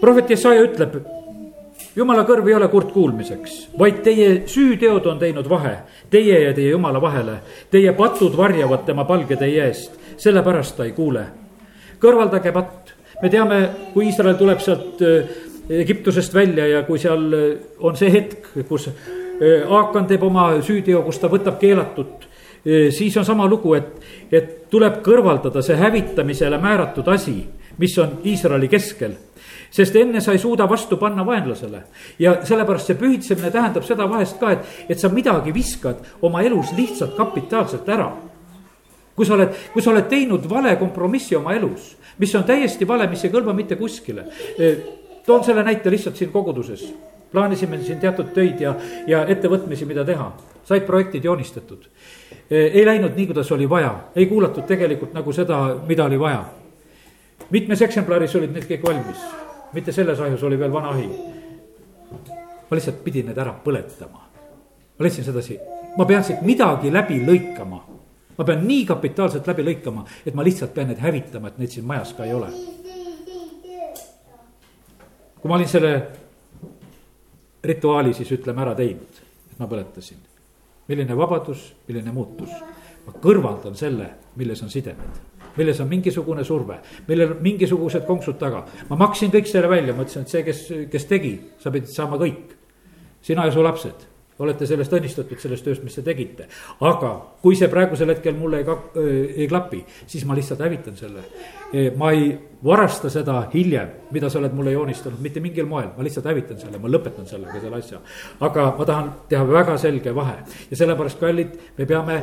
prohvet 0.00 0.30
Jesaja 0.30 0.62
ütleb 0.66 1.13
jumala 1.96 2.24
kõrv 2.26 2.48
ei 2.48 2.54
ole 2.54 2.68
kurtkuulmiseks, 2.68 3.58
vaid 3.78 4.02
teie 4.02 4.42
süüteod 4.50 5.06
on 5.06 5.18
teinud 5.18 5.48
vahe 5.48 5.76
teie 6.10 6.40
ja 6.44 6.52
teie 6.54 6.70
jumala 6.70 7.00
vahele. 7.02 7.38
Teie 7.70 7.92
patud 7.92 8.36
varjavad 8.36 8.84
tema 8.86 9.04
palge 9.04 9.36
teie 9.40 9.68
eest, 9.68 9.98
sellepärast 10.16 10.76
ta 10.76 10.86
ei 10.86 10.92
kuule. 10.92 11.26
kõrvaldage 12.04 12.52
patt, 12.52 12.92
me 13.22 13.30
teame, 13.32 13.58
kui 13.94 14.10
Iisrael 14.10 14.36
tuleb 14.36 14.60
sealt 14.60 15.00
äh, 15.02 15.30
Egiptusest 15.70 16.34
välja 16.34 16.66
ja 16.68 16.82
kui 16.84 16.98
seal 16.98 17.32
äh, 17.32 17.44
on 17.80 17.96
see 17.96 18.10
hetk, 18.12 18.50
kus 18.68 18.90
äh, 18.90 19.64
Aakan 19.64 20.06
teeb 20.06 20.22
oma 20.22 20.50
süüteo, 20.62 21.02
kus 21.02 21.18
ta 21.18 21.30
võtab 21.32 21.58
keelatut 21.58 22.28
siis 22.64 23.12
on 23.20 23.24
sama 23.28 23.44
lugu, 23.44 23.74
et, 23.76 23.88
et 24.32 24.52
tuleb 24.72 25.02
kõrvaldada 25.04 25.60
see 25.62 25.76
hävitamisele 25.76 26.56
määratud 26.62 27.08
asi, 27.12 27.42
mis 27.78 27.98
on 27.98 28.18
Iisraeli 28.24 28.68
keskel 28.68 29.16
sest 29.74 29.96
enne 29.98 30.20
sa 30.22 30.32
ei 30.32 30.38
suuda 30.38 30.68
vastu 30.70 30.96
panna 30.96 31.26
vaenlasele. 31.26 31.82
ja 32.18 32.36
sellepärast 32.44 32.86
see 32.92 32.98
pühitsemine 32.98 33.50
tähendab 33.50 33.82
seda 33.84 34.06
vahest 34.10 34.38
ka, 34.38 34.52
et, 34.54 34.68
et 34.88 34.98
sa 34.98 35.08
midagi 35.08 35.54
viskad 35.54 36.04
oma 36.22 36.42
elus 36.42 36.72
lihtsalt 36.76 37.16
kapitaalselt 37.16 37.88
ära. 37.88 38.12
kui 39.16 39.26
sa 39.26 39.34
oled, 39.34 39.50
kui 39.72 39.82
sa 39.82 39.90
oled 39.90 40.06
teinud 40.10 40.46
vale 40.50 40.76
kompromissi 40.76 41.36
oma 41.36 41.54
elus, 41.54 41.96
mis 42.18 42.34
on 42.34 42.44
täiesti 42.44 42.86
vale, 42.86 43.08
mis 43.10 43.24
ei 43.24 43.34
kõlba 43.34 43.54
mitte 43.54 43.76
kuskile. 43.76 44.28
toon 45.26 45.44
selle 45.44 45.62
näite 45.62 45.90
lihtsalt 45.90 46.16
siin 46.16 46.30
koguduses 46.30 46.86
plaanisime 47.34 47.78
siin 47.82 47.98
teatud 47.98 48.30
töid 48.34 48.60
ja, 48.62 48.76
ja 49.10 49.24
ettevõtmisi, 49.26 49.86
mida 49.90 50.04
teha. 50.04 50.32
said 50.64 50.86
projektid 50.86 51.24
joonistatud. 51.24 51.88
ei 52.50 52.86
läinud 52.86 53.16
nii, 53.16 53.26
kuidas 53.26 53.50
oli 53.52 53.66
vaja, 53.68 53.94
ei 54.16 54.26
kuulatud 54.26 54.64
tegelikult 54.66 55.12
nagu 55.12 55.32
seda, 55.32 55.58
mida 55.88 56.04
oli 56.04 56.20
vaja. 56.20 56.44
Mitmes 57.50 57.82
eksemplaris 57.82 58.36
olid 58.36 58.52
need 58.52 58.68
kõik 58.68 58.86
valmis 58.86 59.24
mitte 59.74 59.92
selles 59.92 60.20
ahjus 60.20 60.42
oli 60.42 60.58
veel 60.58 60.72
vana 60.72 60.88
ahi. 60.88 61.08
ma 62.70 62.76
lihtsalt 62.76 63.02
pidin 63.04 63.26
need 63.26 63.38
ära 63.38 63.54
põletama. 63.64 64.20
ma 64.98 65.06
leidsin 65.06 65.24
sedasi, 65.26 65.58
ma 65.98 66.06
pean 66.06 66.24
siit 66.24 66.42
midagi 66.42 66.92
läbi 66.92 67.20
lõikama. 67.26 67.80
ma 68.38 68.44
pean 68.44 68.66
nii 68.66 68.84
kapitaalselt 68.86 69.46
läbi 69.46 69.66
lõikama, 69.66 70.06
et 70.26 70.34
ma 70.34 70.46
lihtsalt 70.46 70.74
pean 70.74 70.88
need 70.88 71.02
hävitama, 71.02 71.48
et 71.48 71.58
neid 71.58 71.74
siin 71.74 71.86
majas 71.86 72.14
ka 72.14 72.24
ei 72.24 72.34
ole. 72.34 72.50
kui 75.40 75.48
ma 75.48 75.58
olin 75.58 75.68
selle 75.68 75.92
rituaali 77.64 78.14
siis 78.14 78.30
ütleme 78.32 78.62
ära 78.62 78.74
teinud, 78.74 79.20
et 79.50 79.58
ma 79.58 79.66
põletasin. 79.66 80.22
milline 80.88 81.16
vabadus, 81.16 81.74
milline 81.88 82.12
muutus. 82.12 82.50
ma 83.06 83.12
kõrvaldan 83.20 83.74
selle, 83.76 84.10
milles 84.36 84.62
on 84.62 84.70
sidemed 84.70 85.33
milles 85.56 85.80
on 85.80 85.88
mingisugune 85.88 86.44
surve, 86.44 86.80
millel 87.08 87.36
on 87.36 87.44
mingisugused 87.44 88.06
konksud 88.06 88.38
taga. 88.38 88.64
ma 88.88 88.96
maksin 88.96 89.30
kõik 89.34 89.50
selle 89.50 89.68
välja, 89.68 89.94
ma 89.94 90.06
ütlesin, 90.06 90.26
et 90.26 90.34
see, 90.34 90.42
kes, 90.46 90.64
kes 90.90 91.06
tegi, 91.10 91.36
sa 91.58 91.70
pidid 91.74 91.92
saama 91.92 92.20
kõik. 92.20 92.56
sina 93.22 93.46
ja 93.46 93.52
su 93.52 93.62
lapsed 93.62 94.10
olete 94.42 94.66
sellest 94.66 94.94
õnnistatud, 94.96 95.38
sellest 95.38 95.66
tööst, 95.66 95.82
mis 95.86 95.94
te 95.94 96.02
tegite. 96.02 96.48
aga 96.82 97.10
kui 97.42 97.54
see 97.58 97.68
praegusel 97.70 98.10
hetkel 98.10 98.34
mulle 98.38 98.62
ei, 98.62 99.04
ei 99.44 99.46
klapi, 99.50 99.84
siis 100.10 100.24
ma 100.26 100.34
lihtsalt 100.34 100.64
hävitan 100.64 100.96
selle. 100.98 101.22
ma 101.96 102.10
ei 102.12 102.32
varasta 102.64 103.10
seda 103.10 103.44
hiljem, 103.54 103.92
mida 104.10 104.30
sa 104.30 104.38
oled 104.40 104.54
mulle 104.54 104.72
joonistanud, 104.72 105.20
mitte 105.22 105.40
mingil 105.40 105.68
moel, 105.70 105.92
ma 105.96 106.06
lihtsalt 106.06 106.26
hävitan 106.26 106.58
selle, 106.58 106.78
ma 106.82 106.90
lõpetan 106.90 107.28
sellega 107.30 107.60
selle 107.60 107.78
asja. 107.78 108.00
aga 108.40 108.66
ma 108.78 108.84
tahan 108.84 109.12
teha 109.28 109.46
väga 109.52 109.78
selge 109.78 110.14
vahe 110.14 110.36
ja 110.70 110.82
sellepärast, 110.82 111.20
kallid, 111.20 111.54
me 111.78 111.86
peame 111.86 112.22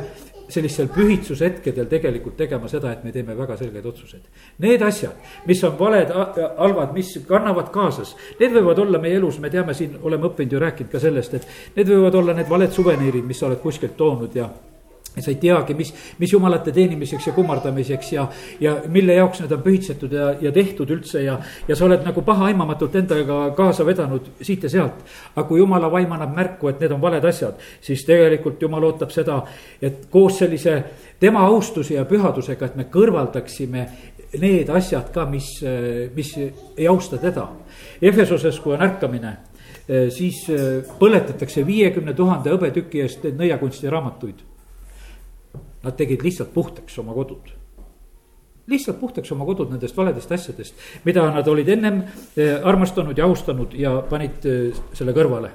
sellistel 0.52 0.88
pühitsuse 0.92 1.46
hetkedel 1.48 1.88
tegelikult 1.90 2.36
tegema 2.38 2.68
seda, 2.70 2.92
et 2.92 3.04
me 3.04 3.12
teeme 3.14 3.36
väga 3.38 3.56
selgeid 3.60 3.86
otsuseid. 3.88 4.26
Need 4.64 4.84
asjad, 4.86 5.30
mis 5.48 5.62
on 5.64 5.78
valed, 5.78 6.12
halvad, 6.58 6.92
mis 6.96 7.14
kannavad 7.28 7.70
kaasas, 7.74 8.16
need 8.40 8.54
võivad 8.56 8.82
olla 8.84 9.00
meie 9.02 9.20
elus, 9.20 9.40
me 9.42 9.50
teame 9.52 9.74
siin, 9.76 9.96
oleme 10.02 10.30
õppinud 10.30 10.56
ju 10.56 10.60
rääkinud 10.62 10.92
ka 10.92 11.00
sellest, 11.02 11.38
et 11.38 11.78
need 11.78 11.94
võivad 11.94 12.20
olla 12.20 12.36
need 12.36 12.50
valed 12.50 12.74
suveniirid, 12.74 13.26
mis 13.26 13.40
sa 13.40 13.48
oled 13.48 13.62
kuskilt 13.64 13.96
toonud 13.96 14.36
ja 14.36 14.50
sa 15.20 15.28
ei 15.30 15.36
teagi, 15.36 15.74
mis, 15.76 15.92
mis 16.18 16.32
jumalate 16.32 16.72
teenimiseks 16.72 17.26
ja 17.26 17.32
kummardamiseks 17.36 18.12
ja, 18.12 18.26
ja 18.60 18.76
mille 18.88 19.14
jaoks 19.18 19.42
need 19.42 19.52
on 19.52 19.62
pühitsetud 19.62 20.12
ja, 20.12 20.30
ja 20.40 20.52
tehtud 20.52 20.90
üldse 20.90 21.20
ja, 21.26 21.36
ja 21.68 21.76
sa 21.76 21.84
oled 21.84 22.04
nagu 22.06 22.22
pahaaimamatult 22.24 22.96
endaga 23.02 23.42
kaasa 23.56 23.84
vedanud 23.86 24.30
siit 24.40 24.64
ja 24.64 24.70
sealt. 24.72 25.02
aga 25.34 25.44
kui 25.48 25.60
jumala 25.60 25.90
vaim 25.92 26.12
annab 26.16 26.32
märku, 26.36 26.70
et 26.70 26.80
need 26.80 26.94
on 26.96 27.00
valed 27.02 27.24
asjad, 27.28 27.60
siis 27.80 28.04
tegelikult 28.08 28.62
jumal 28.62 28.88
ootab 28.88 29.12
seda, 29.12 29.42
et 29.82 30.06
koos 30.10 30.38
sellise 30.40 30.78
tema 31.20 31.44
austuse 31.44 31.94
ja 31.94 32.04
pühadusega, 32.08 32.70
et 32.70 32.76
me 32.80 32.88
kõrvaldaksime 32.92 33.86
need 34.40 34.70
asjad 34.72 35.10
ka, 35.12 35.26
mis, 35.28 35.58
mis 36.16 36.30
ei 36.40 36.86
austa 36.88 37.18
teda. 37.20 37.50
Efesoses, 38.00 38.58
kui 38.60 38.72
on 38.72 38.86
ärkamine 38.88 39.36
siis 40.14 40.46
põletatakse 40.98 41.66
viiekümne 41.66 42.14
tuhande 42.14 42.54
hõbetüki 42.54 43.02
eest 43.02 43.26
nõiakunsti 43.36 43.90
raamatuid. 43.90 44.51
Nad 45.82 45.96
tegid 45.98 46.22
lihtsalt 46.22 46.54
puhtaks 46.54 46.98
oma 47.02 47.14
kodud 47.16 47.50
lihtsalt 48.70 49.00
puhtaks 49.00 49.32
oma 49.34 49.44
kodud 49.44 49.72
nendest 49.72 49.96
valedest 49.96 50.30
asjadest, 50.32 50.74
mida 51.04 51.24
nad 51.34 51.48
olid 51.50 51.68
ennem 51.68 51.98
armastanud 52.62 53.18
ja 53.18 53.26
austanud 53.26 53.74
ja 53.74 53.96
panid 54.08 54.46
selle 54.94 55.12
kõrvale 55.16 55.50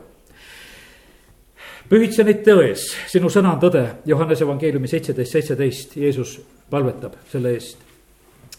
pühitse 1.90 2.24
neid 2.28 2.44
tões, 2.46 2.90
sinu 3.08 3.30
sõna 3.32 3.54
on 3.56 3.62
tõde, 3.62 3.84
Johannese 4.08 4.44
evangeeliumi 4.44 4.90
seitseteist, 4.92 5.36
seitseteist, 5.38 5.96
Jeesus 6.02 6.38
palvetab 6.72 7.16
selle 7.32 7.54
eest. 7.56 7.86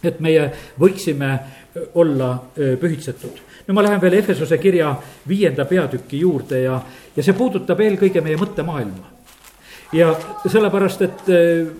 et 0.02 0.20
meie 0.20 0.52
võiksime 0.78 1.38
olla 1.94 2.38
pühitsetud. 2.54 3.40
nüüd 3.66 3.74
ma 3.74 3.82
lähen 3.82 4.00
veel 4.00 4.14
Efesuse 4.14 4.58
kirja 4.58 4.96
viienda 5.28 5.64
peatüki 5.64 6.20
juurde 6.20 6.62
ja, 6.62 6.80
ja 7.16 7.22
see 7.22 7.34
puudutab 7.34 7.80
eelkõige 7.80 8.20
meie 8.20 8.36
mõttemaailma 8.36 9.17
ja 9.92 10.10
sellepärast, 10.44 11.02
et 11.06 11.30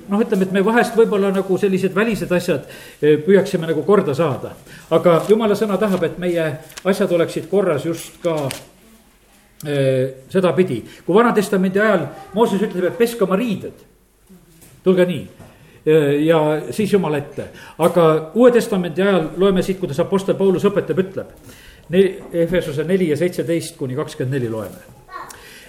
noh, 0.08 0.22
ütleme, 0.22 0.46
et 0.46 0.52
me 0.56 0.62
vahest 0.64 0.96
võib-olla 0.96 1.32
nagu 1.34 1.58
sellised 1.60 1.94
välised 1.94 2.32
asjad 2.32 2.64
püüaksime 3.00 3.68
nagu 3.68 3.82
korda 3.84 4.14
saada. 4.16 4.54
aga 4.90 5.22
jumala 5.28 5.54
sõna 5.54 5.76
tahab, 5.78 6.04
et 6.04 6.18
meie 6.18 6.46
asjad 6.84 7.12
oleksid 7.12 7.50
korras 7.50 7.84
just 7.84 8.22
ka 8.22 8.48
sedapidi, 10.30 10.84
kui 11.04 11.14
Vana-testamendi 11.14 11.80
ajal 11.82 12.06
Mooses 12.34 12.62
ütleb, 12.62 12.92
et 12.92 12.98
peske 12.98 13.24
oma 13.24 13.36
riided. 13.36 13.74
tulge 14.84 15.04
nii 15.04 15.26
ja 16.24 16.60
siis 16.70 16.92
Jumal 16.92 17.14
ette, 17.14 17.48
aga 17.78 18.30
Uue 18.34 18.52
Testamendi 18.52 19.02
ajal 19.02 19.30
loeme 19.36 19.62
siit, 19.62 19.78
kuidas 19.80 20.00
Apostel 20.00 20.36
Paulus 20.36 20.66
õpetab, 20.68 21.00
ütleb. 21.04 21.32
Efesuse 22.32 22.84
neli 22.84 23.08
ja 23.08 23.16
seitseteist 23.16 23.78
kuni 23.78 23.96
kakskümmend 23.96 24.36
neli 24.36 24.50
loeme. 24.52 24.97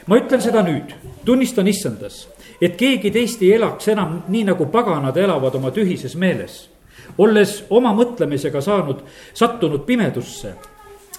Ma 0.09 0.17
ütlen 0.17 0.41
seda 0.41 0.63
nüüd, 0.65 0.95
tunnistan 1.25 1.67
issandas, 1.69 2.23
et 2.61 2.75
keegi 2.79 3.11
teist 3.13 3.43
ei 3.45 3.53
elaks 3.59 3.91
enam 3.93 4.23
nii 4.27 4.47
nagu 4.49 4.65
paganad 4.73 5.17
elavad 5.17 5.55
oma 5.55 5.71
tühises 5.71 6.17
meeles. 6.17 6.67
olles 7.17 7.63
oma 7.69 7.93
mõtlemisega 7.93 8.61
saanud, 8.61 8.99
sattunud 9.33 9.85
pimedusse 9.85 10.53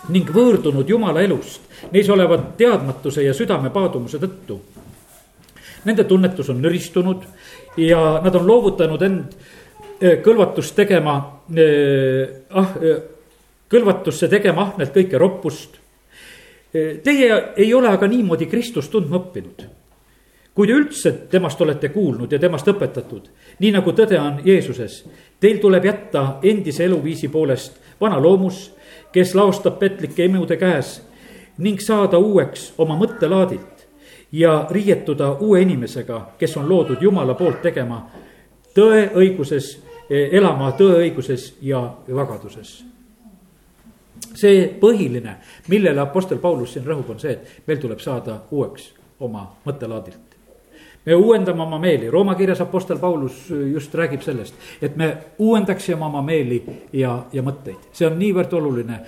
ning 0.09 0.29
võõrdunud 0.33 0.89
Jumala 0.89 1.21
elust 1.23 1.61
neis 1.93 2.09
olevat 2.09 2.57
teadmatuse 2.57 3.25
ja 3.25 3.35
südame 3.35 3.71
paadumuse 3.71 4.19
tõttu. 4.21 4.61
Nende 5.85 6.05
tunnetus 6.05 6.51
on 6.53 6.61
nõristunud 6.63 7.25
ja 7.81 8.21
nad 8.25 8.35
on 8.37 8.47
loovutanud 8.47 9.03
end 9.03 9.35
eh, 10.01 10.21
kõlvatust 10.25 10.77
tegema 10.77 11.17
eh,, 11.57 12.45
ah 12.51 12.77
eh,, 12.81 13.03
kõlvatusse 13.71 14.29
tegema 14.29 14.69
ahnelt 14.69 14.95
kõike 14.95 15.19
roppust. 15.19 15.80
Teie 16.73 17.53
ei 17.57 17.75
ole 17.75 17.89
aga 17.89 18.07
niimoodi 18.07 18.47
Kristust 18.47 18.91
tundma 18.91 19.19
õppinud. 19.19 19.67
kui 20.55 20.67
te 20.67 20.75
üldse 20.75 21.11
temast 21.31 21.61
olete 21.63 21.89
kuulnud 21.89 22.33
ja 22.33 22.39
temast 22.39 22.67
õpetatud, 22.69 23.29
nii 23.63 23.71
nagu 23.73 23.93
tõde 23.97 24.19
on 24.21 24.41
Jeesuses, 24.45 25.05
teil 25.41 25.61
tuleb 25.63 25.85
jätta 25.85 26.41
endise 26.43 26.85
eluviisi 26.85 27.29
poolest 27.29 27.79
vana 28.01 28.19
loomus, 28.21 28.73
kes 29.13 29.35
laostab 29.35 29.79
petlike 29.79 30.25
imude 30.25 30.57
käes 30.57 31.01
ning 31.59 31.81
saada 31.81 32.19
uueks 32.19 32.73
oma 32.79 32.99
mõttelaadilt 32.99 33.87
ja 34.33 34.67
riietuda 34.71 35.33
uue 35.41 35.63
inimesega, 35.63 36.35
kes 36.39 36.57
on 36.57 36.69
loodud 36.69 37.03
Jumala 37.03 37.35
poolt 37.35 37.63
tegema 37.63 38.03
tõe 38.75 39.09
õiguses, 39.15 39.79
elama 40.11 40.73
tõe 40.79 40.99
õiguses 41.05 41.55
ja 41.63 41.83
vagaduses. 42.15 42.81
See 44.35 44.67
põhiline, 44.81 45.37
millele 45.69 46.01
Apostel 46.01 46.39
Paulus 46.39 46.75
siin 46.77 46.87
rõhub, 46.87 47.11
on 47.11 47.21
see, 47.23 47.37
et 47.37 47.69
meil 47.69 47.81
tuleb 47.83 48.01
saada 48.03 48.41
uueks 48.51 48.91
oma 49.21 49.47
mõttelaadilt 49.67 50.30
me 51.07 51.15
uuendame 51.15 51.63
oma 51.63 51.79
meeli, 51.79 52.11
Rooma 52.11 52.35
kirjas 52.35 52.61
Apostel 52.61 52.99
Paulus 52.99 53.47
just 53.51 53.95
räägib 53.95 54.23
sellest, 54.23 54.55
et 54.83 54.97
me 54.97 55.17
uuendaksime 55.39 56.05
oma 56.05 56.23
meeli 56.23 56.63
ja, 56.93 57.25
ja 57.33 57.43
mõtteid, 57.43 57.91
see 57.93 58.09
on 58.09 58.19
niivõrd 58.21 58.53
oluline 58.61 59.01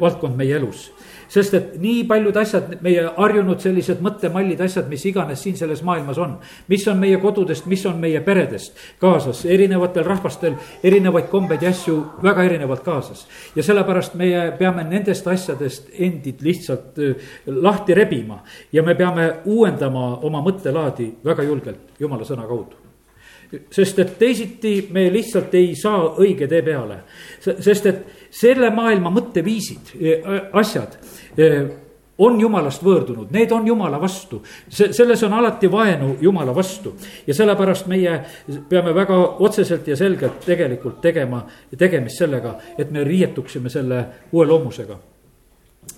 valdkond 0.00 0.36
meie 0.36 0.58
elus 0.60 0.90
sest 1.30 1.54
et 1.54 1.74
nii 1.80 2.02
paljud 2.10 2.36
asjad, 2.36 2.72
meie 2.82 3.04
harjunud 3.16 3.62
sellised 3.62 4.02
mõttemallid, 4.02 4.60
asjad, 4.64 4.88
mis 4.90 5.04
iganes 5.06 5.42
siin 5.44 5.56
selles 5.58 5.82
maailmas 5.86 6.18
on. 6.18 6.36
mis 6.68 6.86
on 6.88 6.98
meie 6.98 7.18
kodudest, 7.22 7.66
mis 7.70 7.84
on 7.86 7.98
meie 8.00 8.20
peredest 8.20 8.76
kaasas, 9.00 9.44
erinevatel 9.44 10.04
rahvastel 10.04 10.56
erinevaid 10.82 11.28
kombeid 11.30 11.62
ja 11.62 11.70
asju 11.70 11.96
väga 12.22 12.44
erinevalt 12.44 12.82
kaasas. 12.84 13.26
ja 13.54 13.62
sellepärast 13.62 14.14
meie 14.14 14.50
peame 14.58 14.84
nendest 14.84 15.26
asjadest 15.26 15.88
endid 15.98 16.42
lihtsalt 16.42 16.98
lahti 17.46 17.94
rebima 17.94 18.42
ja 18.72 18.82
me 18.82 18.94
peame 18.94 19.32
uuendama 19.44 20.16
oma 20.26 20.42
mõttelaadi 20.42 21.12
väga 21.30 21.48
julgelt 21.48 22.00
jumala 22.00 22.26
sõna 22.28 22.46
kaudu 22.50 22.90
sest 23.70 23.98
et 23.98 24.16
teisiti 24.18 24.74
me 24.94 25.08
lihtsalt 25.12 25.54
ei 25.58 25.74
saa 25.78 26.04
õige 26.22 26.46
tee 26.48 26.62
peale. 26.62 27.00
sest 27.40 27.86
et 27.86 28.02
selle 28.30 28.70
maailma 28.70 29.10
mõtteviisid, 29.10 29.94
asjad 30.52 30.98
on 32.20 32.36
jumalast 32.40 32.82
võõrdunud, 32.84 33.30
need 33.32 33.52
on 33.52 33.66
jumala 33.66 34.00
vastu. 34.00 34.42
see, 34.68 34.92
selles 34.92 35.22
on 35.24 35.32
alati 35.32 35.70
vaenu 35.72 36.16
jumala 36.20 36.54
vastu 36.54 36.94
ja 37.26 37.34
sellepärast 37.34 37.86
meie 37.86 38.20
peame 38.68 38.94
väga 38.94 39.16
otseselt 39.40 39.88
ja 39.88 39.96
selgelt 39.96 40.44
tegelikult 40.46 41.00
tegema, 41.00 41.46
tegemist 41.78 42.18
sellega, 42.18 42.58
et 42.78 42.90
me 42.90 43.04
riietuksime 43.04 43.70
selle 43.70 44.04
uue 44.32 44.46
loomusega. 44.46 44.98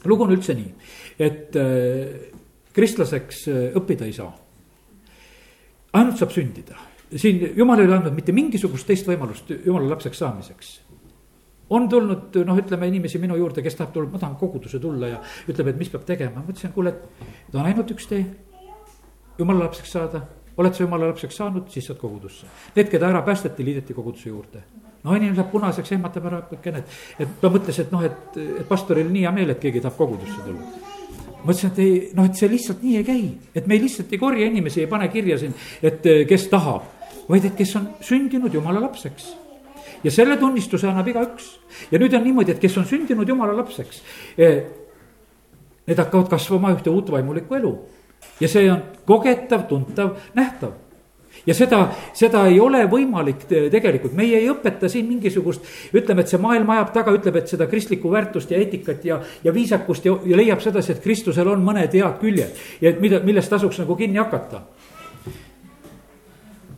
lugu 0.05 0.25
on 0.25 0.33
üldse 0.33 0.55
nii, 0.55 0.71
et 1.18 1.59
kristlaseks 2.73 3.49
õppida 3.75 4.07
ei 4.07 4.12
saa. 4.12 4.31
Ainult 5.93 6.19
saab 6.21 6.33
sündida, 6.35 6.79
siin 7.17 7.43
jumal 7.57 7.81
ei 7.81 7.91
ole 7.91 7.99
andnud 7.99 8.17
mitte 8.17 8.33
mingisugust 8.33 8.89
teist 8.89 9.09
võimalust 9.09 9.53
jumala 9.67 9.91
lapseks 9.93 10.25
saamiseks 10.25 10.73
on 11.73 11.89
tulnud 11.89 12.37
noh, 12.45 12.59
ütleme 12.61 12.89
inimesi 12.91 13.21
minu 13.23 13.37
juurde, 13.39 13.63
kes 13.65 13.79
tahab 13.79 13.95
tulla, 13.95 14.11
ma 14.13 14.21
tahan 14.21 14.37
kogudusse 14.41 14.81
tulla 14.83 15.09
ja 15.09 15.21
ütleb, 15.49 15.73
et 15.73 15.81
mis 15.81 15.91
peab 15.93 16.05
tegema, 16.09 16.43
ma 16.43 16.53
ütlesin, 16.53 16.73
kuule, 16.75 16.93
et 16.93 17.57
on 17.57 17.65
ainult 17.65 17.95
üks 17.95 18.09
tee. 18.11 18.27
jumala 19.39 19.65
lapseks 19.65 19.93
saada, 19.97 20.21
oled 20.61 20.77
sa 20.77 20.85
jumala 20.85 21.09
lapseks 21.09 21.41
saanud, 21.41 21.69
siis 21.73 21.89
saad 21.89 21.99
kogudusse. 21.99 22.47
Need, 22.77 22.91
keda 22.93 23.09
ära 23.09 23.23
päästeti, 23.25 23.65
liideti 23.65 23.97
koguduse 23.97 24.29
juurde. 24.29 24.65
no 25.03 25.17
inimene 25.17 25.37
saab 25.41 25.51
punaseks, 25.51 25.93
ehmatab 25.97 26.29
ära 26.29 26.43
et, 26.53 26.97
et 27.19 27.41
ta 27.41 27.51
mõtles, 27.51 27.79
et 27.81 27.93
noh, 27.93 28.05
et, 28.05 28.37
et 28.37 28.69
pastoril 28.69 29.09
nii 29.09 29.25
hea 29.25 29.33
meel, 29.33 29.57
et 29.57 29.61
keegi 29.65 29.81
tahab 29.81 29.97
kogudusse 29.97 30.45
tulla 30.45 30.92
ma 31.43 31.51
ütlesin, 31.51 31.73
et 31.73 31.79
ei, 31.83 31.95
noh, 32.15 32.27
et 32.29 32.39
see 32.39 32.51
lihtsalt 32.51 32.83
nii 32.83 32.97
ei 33.01 33.07
käi, 33.07 33.23
et 33.55 33.67
me 33.67 33.79
lihtsalt 33.83 34.13
ei 34.13 34.21
korja 34.21 34.47
inimesi, 34.47 34.85
ei 34.85 34.91
pane 34.91 35.09
kirja 35.13 35.39
siin, 35.43 35.55
et 35.83 36.07
kes 36.29 36.49
tahab, 36.53 36.89
vaid 37.29 37.47
et 37.49 37.57
kes 37.59 37.77
on 37.81 37.89
sündinud 38.05 38.55
jumala 38.55 38.83
lapseks 38.83 39.33
ja 40.05 40.11
selle 40.11 40.37
tunnistuse 40.37 40.89
annab 40.89 41.09
igaüks. 41.09 41.59
ja 41.91 41.99
nüüd 41.99 42.15
on 42.15 42.25
niimoodi, 42.25 42.53
et 42.53 42.63
kes 42.63 42.77
on 42.79 42.87
sündinud 42.87 43.29
jumala 43.29 43.57
lapseks, 43.57 44.03
eh, 44.39 44.63
need 45.87 45.99
hakkavad 45.99 46.31
kasvama 46.31 46.73
ühte 46.75 46.91
uut 46.91 47.11
vaimulikku 47.11 47.55
elu. 47.55 47.75
ja 48.41 48.49
see 48.49 48.71
on 48.71 48.83
kogetav, 49.07 49.67
tuntav, 49.69 50.17
nähtav 50.35 50.73
ja 51.47 51.55
seda, 51.55 51.81
seda 52.14 52.45
ei 52.51 52.61
ole 52.61 52.85
võimalik 52.90 53.47
tegelikult, 53.49 54.14
meie 54.18 54.38
ei 54.38 54.49
õpeta 54.53 54.90
siin 54.90 55.09
mingisugust, 55.09 55.66
ütleme, 55.95 56.23
et 56.23 56.33
see 56.33 56.40
maailm 56.42 56.71
ajab 56.77 56.92
taga, 56.95 57.16
ütleb, 57.16 57.40
et 57.40 57.51
seda 57.51 57.66
kristlikku 57.71 58.12
väärtust 58.12 58.51
ja 58.51 58.61
eetikat 58.62 59.05
ja, 59.05 59.21
ja 59.45 59.55
viisakust 59.55 60.07
ja, 60.07 60.16
ja 60.27 60.38
leiab 60.38 60.62
sedasi, 60.64 60.97
et 60.97 61.03
Kristusel 61.05 61.51
on 61.51 61.64
mõned 61.64 61.92
head 61.92 62.18
küljed 62.21 62.64
ja 62.85 62.95
mida, 63.01 63.21
millest 63.25 63.51
tasuks 63.53 63.83
nagu 63.83 63.97
kinni 63.99 64.23
hakata. 64.23 64.62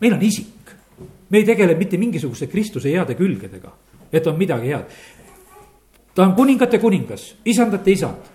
meil 0.00 0.12
on 0.14 0.22
isik 0.22 0.54
me 1.34 1.38
ei 1.38 1.44
tegele 1.44 1.74
mitte 1.74 1.98
mingisuguste 1.98 2.46
Kristuse 2.46 2.92
heade 2.92 3.16
külgedega, 3.18 3.72
et 4.12 4.26
on 4.30 4.36
midagi 4.38 4.70
head. 4.70 4.92
Ta 6.14 6.22
on 6.22 6.34
kuningate 6.34 6.78
kuningas, 6.78 7.34
isandate 7.44 7.90
isand. 7.90 8.30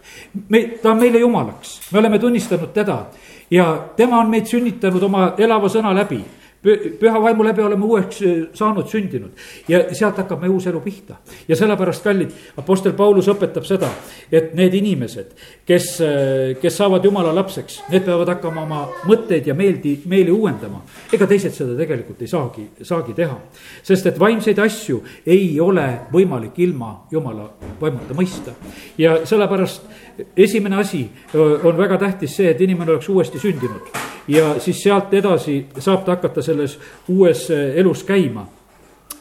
me, 0.50 0.62
ta 0.82 0.92
on 0.92 1.00
meile 1.00 1.20
jumalaks, 1.20 1.80
me 1.92 2.00
oleme 2.00 2.20
tunnistanud 2.20 2.74
teda 2.74 3.06
ja 3.52 3.86
tema 3.96 4.20
on 4.20 4.30
meid 4.30 4.46
sünnitanud 4.46 5.04
oma 5.04 5.34
elava 5.38 5.70
sõna 5.70 5.94
läbi 5.96 6.24
püha 6.62 7.22
vaimu 7.24 7.44
läbi 7.44 7.64
oleme 7.64 7.86
uueks 7.86 8.22
äh, 8.22 8.40
saanud, 8.54 8.88
sündinud 8.92 9.32
ja 9.68 9.82
sealt 9.96 10.18
hakkab 10.20 10.42
meie 10.44 10.52
uus 10.52 10.68
elu 10.68 10.82
pihta. 10.84 11.16
ja 11.48 11.56
sellepärast, 11.56 12.04
kallid, 12.04 12.34
Apostel 12.60 12.94
Paulus 12.94 13.30
õpetab 13.32 13.64
seda, 13.68 13.90
et 14.32 14.52
need 14.58 14.76
inimesed, 14.76 15.32
kes, 15.68 15.88
äh, 16.04 16.58
kes 16.60 16.78
saavad 16.82 17.06
jumala 17.06 17.32
lapseks, 17.36 17.80
need 17.94 18.04
peavad 18.08 18.34
hakkama 18.36 18.66
oma 18.68 18.82
mõtteid 19.08 19.48
ja 19.48 19.56
meeldi, 19.56 19.96
meeli 20.12 20.32
uuendama. 20.32 20.84
ega 21.14 21.28
teised 21.28 21.56
seda 21.56 21.78
tegelikult 21.80 22.22
ei 22.22 22.28
saagi, 22.28 22.68
saagi 22.82 23.16
teha. 23.16 23.40
sest 23.84 24.12
et 24.12 24.20
vaimseid 24.20 24.60
asju 24.60 25.04
ei 25.26 25.60
ole 25.60 25.88
võimalik 26.12 26.60
ilma 26.60 27.06
jumala 27.12 27.50
vaimuta 27.82 28.14
mõista. 28.14 28.52
ja 28.98 29.22
sellepärast 29.26 29.88
esimene 30.36 30.76
asi 30.76 31.08
äh, 31.08 31.66
on 31.66 31.78
väga 31.78 31.98
tähtis 31.98 32.36
see, 32.36 32.52
et 32.52 32.62
inimene 32.62 32.98
oleks 32.98 33.10
uuesti 33.10 33.40
sündinud 33.40 34.19
ja 34.30 34.60
siis 34.60 34.84
sealt 34.84 35.14
edasi 35.14 35.66
saab 35.78 36.06
ta 36.06 36.16
hakata 36.18 36.42
selles 36.46 36.78
uues 37.10 37.50
eh, 37.52 37.76
elus 37.82 38.04
käima. 38.04 38.46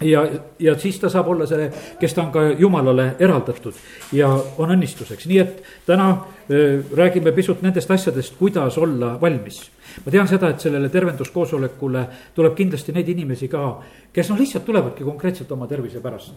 ja, 0.01 0.27
ja 0.59 0.79
siis 0.79 1.01
ta 1.01 1.09
saab 1.09 1.29
olla 1.29 1.47
see, 1.47 1.71
kes 2.01 2.15
ta 2.15 2.23
on 2.23 2.33
ka 2.33 2.43
jumalale 2.59 3.17
eraldatud 3.19 3.75
ja 4.13 4.29
on 4.59 4.71
õnnistuseks, 4.71 5.27
nii 5.27 5.39
et 5.43 5.63
täna 5.87 6.11
äh, 6.11 6.85
räägime 6.97 7.33
pisut 7.33 7.63
nendest 7.63 7.91
asjadest, 7.91 8.37
kuidas 8.39 8.79
olla 8.79 9.17
valmis. 9.21 9.71
ma 10.05 10.13
tean 10.13 10.29
seda, 10.29 10.51
et 10.51 10.61
sellele 10.61 10.89
tervenduskoosolekule 10.89 12.07
tuleb 12.35 12.55
kindlasti 12.55 12.93
neid 12.93 13.09
inimesi 13.09 13.49
ka, 13.49 13.81
kes 14.13 14.31
noh, 14.31 14.39
lihtsalt 14.39 14.65
tulevadki 14.65 15.05
konkreetselt 15.05 15.53
oma 15.53 15.67
tervise 15.67 16.01
pärast. 16.01 16.35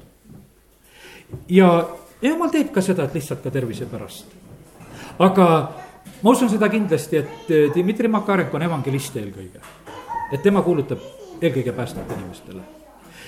ja 1.49 1.69
jumal 2.21 2.49
teeb 2.49 2.71
ka 2.71 2.81
seda, 2.81 3.03
et 3.03 3.13
lihtsalt 3.19 3.43
ka 3.43 3.51
tervise 3.51 3.85
pärast. 3.85 4.31
aga 5.19 5.47
ma 6.21 6.33
usun 6.35 6.49
seda 6.49 6.69
kindlasti, 6.69 7.17
et 7.17 7.73
Dmitri 7.75 8.07
Makarenko 8.07 8.57
on 8.57 8.67
evangelist 8.67 9.17
eelkõige. 9.17 9.63
et 10.31 10.41
tema 10.41 10.61
kuulutab 10.61 10.99
eelkõige 11.41 11.71
päästjate 11.71 12.13
inimestele 12.13 12.61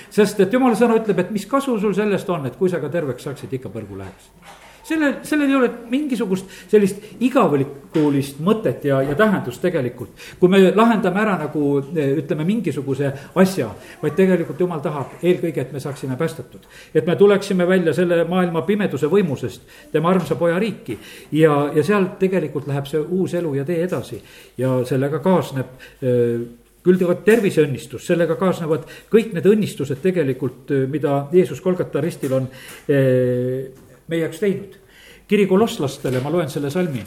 sest 0.10 0.40
et 0.40 0.54
jumala 0.54 0.76
sõna 0.78 1.00
ütleb, 1.00 1.20
et 1.20 1.32
mis 1.32 1.46
kasu 1.50 1.80
sul 1.80 1.94
sellest 1.98 2.30
on, 2.30 2.46
et 2.46 2.56
kui 2.58 2.70
sa 2.70 2.80
ka 2.80 2.90
terveks 2.90 3.24
saaksid, 3.24 3.54
ikka 3.58 3.70
põrgu 3.74 3.98
läheksid 3.98 4.62
sellel, 4.84 5.15
sellel 5.24 5.50
ei 5.50 5.56
ole 5.56 5.69
mingisugust 5.91 6.50
sellist 6.72 7.22
igavikulist 7.24 8.39
mõtet 8.43 8.86
ja, 8.88 9.02
ja 9.06 9.15
tähendust 9.17 9.62
tegelikult. 9.63 10.12
kui 10.39 10.50
me 10.52 10.62
lahendame 10.76 11.22
ära 11.22 11.38
nagu 11.41 11.65
ütleme, 11.82 12.46
mingisuguse 12.48 13.12
asja, 13.36 13.69
vaid 14.02 14.17
tegelikult 14.17 14.60
jumal 14.60 14.82
tahab 14.84 15.17
eelkõige, 15.22 15.62
et 15.62 15.74
me 15.74 15.80
saaksime 15.84 16.17
päästetud. 16.19 16.67
et 16.93 17.06
me 17.06 17.15
tuleksime 17.15 17.67
välja 17.67 17.93
selle 17.93 18.24
maailma 18.30 18.62
pimeduse 18.62 19.08
võimusest, 19.08 19.62
tema 19.91 20.12
armsa 20.12 20.36
poja 20.36 20.60
riiki. 20.60 20.98
ja, 21.32 21.72
ja 21.76 21.84
sealt 21.84 22.19
tegelikult 22.19 22.67
läheb 22.67 22.89
see 22.89 23.00
uus 23.00 23.34
elu 23.34 23.56
ja 23.56 23.65
tee 23.65 23.84
edasi 23.84 24.22
ja 24.58 24.82
sellega 24.86 25.19
kaasneb 25.19 25.80
öö, 26.04 26.43
küll 26.84 27.00
teevad 27.00 27.24
terviseõnnistus, 27.24 28.04
sellega 28.10 28.36
kaasnevad 28.39 28.84
kõik 29.12 29.32
need 29.36 29.48
õnnistused 29.48 30.02
tegelikult, 30.04 30.74
mida 30.91 31.28
Jeesus 31.32 31.62
Kolgata 31.63 32.02
ristil 32.04 32.36
on 32.36 32.50
eh, 32.91 33.72
meie 34.08 34.26
jaoks 34.26 34.39
teinud. 34.39 34.80
kiri 35.28 35.46
kolosslastele, 35.48 36.20
ma 36.22 36.30
loen 36.32 36.50
selle 36.50 36.70
salmi 36.70 37.04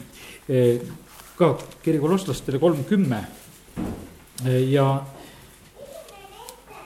eh, 0.49 0.81
ka 1.37 1.53
kiri 1.83 1.99
kolosslastele 1.99 2.59
kolm 2.59 2.85
kümme 2.89 3.21
eh, 4.47 4.71
ja, 4.71 4.87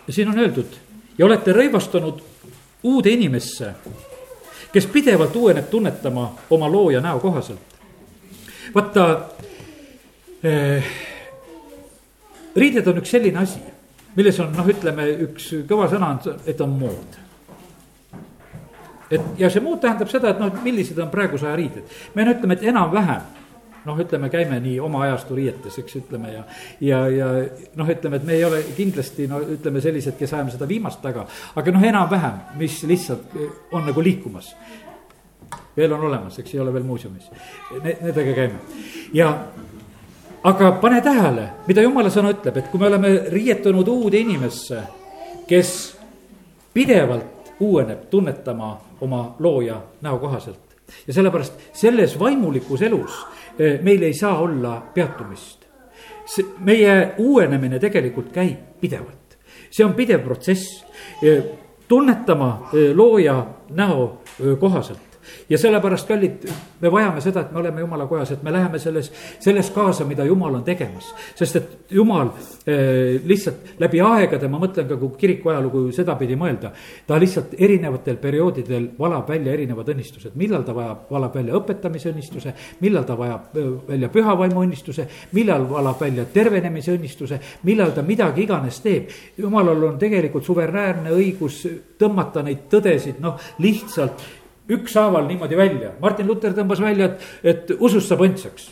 ja 0.07 0.13
siin 0.13 0.29
on 0.29 0.39
öeldud 0.39 0.79
ja 1.19 1.27
olete 1.27 1.53
rõivastanud 1.53 2.23
uude 2.83 3.13
inimesse, 3.13 3.75
kes 4.73 4.87
pidevalt 4.87 5.37
uueneb 5.37 5.69
tunnetama 5.71 6.31
oma 6.51 6.69
looja 6.73 7.01
näo 7.01 7.21
kohaselt. 7.21 7.61
vaata 8.75 9.07
eh, 10.43 10.93
riided 12.57 12.87
on 12.87 13.01
üks 13.03 13.11
selline 13.11 13.39
asi, 13.39 13.61
milles 14.17 14.39
on 14.41 14.55
noh, 14.57 14.69
ütleme 14.69 15.07
üks 15.27 15.53
kõva 15.69 15.89
sõna 15.91 16.15
on, 16.15 16.39
et 16.47 16.61
on 16.61 16.79
mood. 16.79 17.19
Et 19.11 19.39
ja 19.39 19.51
see 19.51 19.63
mood 19.65 19.81
tähendab 19.83 20.11
seda, 20.11 20.31
et 20.31 20.41
noh, 20.41 20.53
millised 20.65 20.99
on 21.03 21.11
praeguse 21.13 21.49
aja 21.49 21.57
riided. 21.59 22.01
me 22.15 22.25
no 22.25 22.35
ütleme, 22.37 22.57
et 22.59 22.67
enam-vähem 22.71 23.41
noh, 23.85 24.01
ütleme, 24.01 24.29
käime 24.31 24.61
nii 24.61 24.77
oma 24.83 25.05
ajastu 25.07 25.37
riietes, 25.39 25.79
eks 25.81 25.97
ütleme 26.03 26.35
ja, 26.35 26.45
ja, 26.85 27.01
ja 27.09 27.31
noh, 27.77 27.89
ütleme, 27.89 28.21
et 28.21 28.29
me 28.29 28.37
ei 28.37 28.45
ole 28.45 28.61
kindlasti 28.77 29.27
no 29.31 29.41
ütleme 29.57 29.81
sellised, 29.81 30.19
kes 30.19 30.35
ajame 30.37 30.55
seda 30.55 30.69
viimast 30.69 31.01
taga, 31.03 31.25
aga 31.57 31.75
noh, 31.75 31.89
enam-vähem, 31.93 32.45
mis 32.61 32.83
lihtsalt 32.89 33.35
on 33.73 33.89
nagu 33.89 34.05
liikumas. 34.05 34.55
veel 35.77 35.93
on 35.93 36.07
olemas, 36.11 36.39
eks 36.39 36.55
ei 36.55 36.61
ole 36.61 36.73
veel 36.73 36.85
muuseumis 36.85 37.31
ne,, 37.83 37.97
nendega 38.03 38.35
käime 38.35 38.59
ja 39.15 39.31
aga 40.45 40.73
pane 40.83 41.01
tähele, 41.01 41.49
mida 41.67 41.83
jumala 41.83 42.11
sõna 42.11 42.35
ütleb, 42.35 42.57
et 42.57 42.69
kui 42.71 42.81
me 42.81 42.89
oleme 42.89 43.13
riietunud 43.33 43.89
uude 43.89 44.21
inimesse, 44.21 44.83
kes 45.49 45.75
pidevalt 46.75 47.40
uueneb 47.61 48.09
tunnetama 48.11 48.81
oma 49.01 49.37
looja 49.39 49.83
näo 50.01 50.19
kohaselt. 50.19 50.61
ja 51.07 51.13
sellepärast 51.13 51.55
selles 51.73 52.19
vaimulikus 52.19 52.83
elus 52.83 53.27
eh, 53.59 53.81
meil 53.83 54.03
ei 54.03 54.15
saa 54.15 54.39
olla 54.39 54.83
peatumist. 54.95 55.65
meie 56.59 57.15
uuenemine 57.19 57.79
tegelikult 57.79 58.33
käib 58.33 58.59
pidevalt, 58.81 59.39
see 59.71 59.85
on 59.85 59.95
pidev 59.95 60.21
protsess, 60.21 60.85
eh, 61.23 61.45
tunnetama 61.89 62.71
eh, 62.73 62.97
looja 62.97 63.47
näo 63.71 64.23
kohaselt 64.61 65.10
ja 65.51 65.59
sellepärast, 65.59 66.09
kallid, 66.09 66.47
me 66.81 66.91
vajame 66.93 67.21
seda, 67.21 67.45
et 67.45 67.53
me 67.53 67.59
oleme 67.59 67.81
jumala 67.81 68.07
kojas, 68.07 68.31
et 68.37 68.43
me 68.43 68.53
läheme 68.53 68.79
selles, 68.79 69.11
selles 69.41 69.71
kaasa, 69.75 70.05
mida 70.05 70.25
jumal 70.25 70.55
on 70.55 70.65
tegemas. 70.65 71.13
sest 71.35 71.57
et 71.57 71.95
jumal 71.97 72.31
eh, 72.67 73.21
lihtsalt 73.25 73.75
läbi 73.81 74.01
aegade, 74.01 74.49
ma 74.49 74.61
mõtlen 74.63 74.89
ka, 74.89 74.97
kui 75.01 75.11
kiriku 75.19 75.51
ajalugu 75.51 75.85
sedapidi 75.93 76.37
mõelda. 76.39 76.73
ta 77.07 77.19
lihtsalt 77.19 77.55
erinevatel 77.59 78.17
perioodidel 78.17 78.91
valab 78.99 79.29
välja 79.29 79.53
erinevad 79.53 79.89
õnnistused, 79.89 80.35
millal 80.35 80.65
ta 80.65 80.75
vajab, 80.75 81.07
valab 81.11 81.35
välja 81.35 81.59
õpetamise 81.59 82.13
õnnistuse, 82.13 82.55
millal 82.81 83.05
ta 83.05 83.19
vajab 83.19 83.57
eh, 83.57 83.71
välja 83.89 84.09
pühavaimu 84.09 84.65
õnnistuse, 84.65 85.09
millal 85.33 85.67
valab 85.71 86.01
välja 86.01 86.25
tervenemise 86.25 86.95
õnnistuse, 86.95 87.41
millal 87.67 87.95
ta 87.95 88.03
midagi 88.07 88.45
iganes 88.47 88.81
teeb. 88.81 89.11
jumalal 89.37 89.85
on 89.85 89.99
tegelikult 89.99 90.45
suveräänne 90.45 91.11
õigus 91.11 91.65
tõmmata 91.99 92.43
neid 92.45 92.69
tõdesid, 92.71 93.21
noh, 93.21 93.39
lihtsalt 93.59 94.40
ükshaaval 94.69 95.27
niimoodi 95.29 95.57
välja, 95.57 95.95
Martin 96.01 96.27
Luther 96.27 96.55
tõmbas 96.57 96.83
välja, 96.83 97.13
et, 97.13 97.33
et 97.43 97.75
usust 97.79 98.11
saab 98.11 98.27
õndsaks 98.27 98.71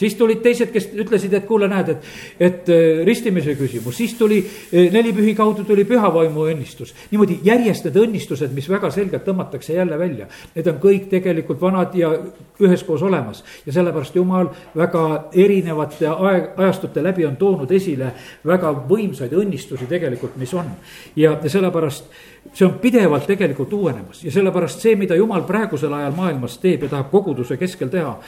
siis 0.00 0.14
tulid 0.16 0.40
teised, 0.44 0.70
kes 0.72 0.88
ütlesid, 0.96 1.34
et 1.36 1.46
kuule, 1.48 1.68
näed, 1.70 1.92
et, 1.92 2.08
et 2.40 2.70
äh, 2.72 3.02
ristimise 3.06 3.54
küsimus, 3.58 3.96
siis 4.00 4.14
tuli 4.18 4.40
äh, 4.40 4.88
nelipühi 4.92 5.34
kaudu 5.38 5.64
tuli 5.68 5.84
pühavaimu 5.88 6.46
õnnistus. 6.52 6.94
niimoodi 7.10 7.40
järjest 7.44 7.88
need 7.88 7.98
õnnistused, 8.04 8.54
mis 8.56 8.68
väga 8.70 8.90
selgelt 8.94 9.26
tõmmatakse 9.28 9.76
jälle 9.76 9.98
välja, 10.00 10.28
need 10.54 10.70
on 10.72 10.80
kõik 10.82 11.08
tegelikult 11.12 11.60
vanad 11.60 11.94
ja 11.98 12.12
üheskoos 12.60 13.02
olemas. 13.06 13.44
ja 13.66 13.72
sellepärast 13.76 14.16
jumal 14.16 14.50
väga 14.76 15.04
erinevate 15.32 16.08
aeg, 16.08 16.52
ajastute 16.56 17.04
läbi 17.04 17.26
on 17.26 17.36
toonud 17.36 17.70
esile 17.72 18.12
väga 18.46 18.72
võimsaid 18.88 19.32
õnnistusi 19.36 19.88
tegelikult, 19.88 20.36
mis 20.36 20.54
on. 20.54 20.72
ja, 21.16 21.36
ja 21.42 21.50
sellepärast 21.50 22.08
see 22.52 22.66
on 22.66 22.78
pidevalt 22.82 23.26
tegelikult 23.26 23.72
uuenemas 23.72 24.24
ja 24.24 24.32
sellepärast 24.32 24.80
see, 24.80 24.96
mida 24.96 25.14
jumal 25.14 25.42
praegusel 25.48 25.92
ajal 25.92 26.12
maailmas 26.16 26.58
teeb 26.58 26.82
ja 26.82 26.88
tahab 26.88 27.10
koguduse 27.10 27.56
keskel 27.56 27.88
teha. 27.88 28.18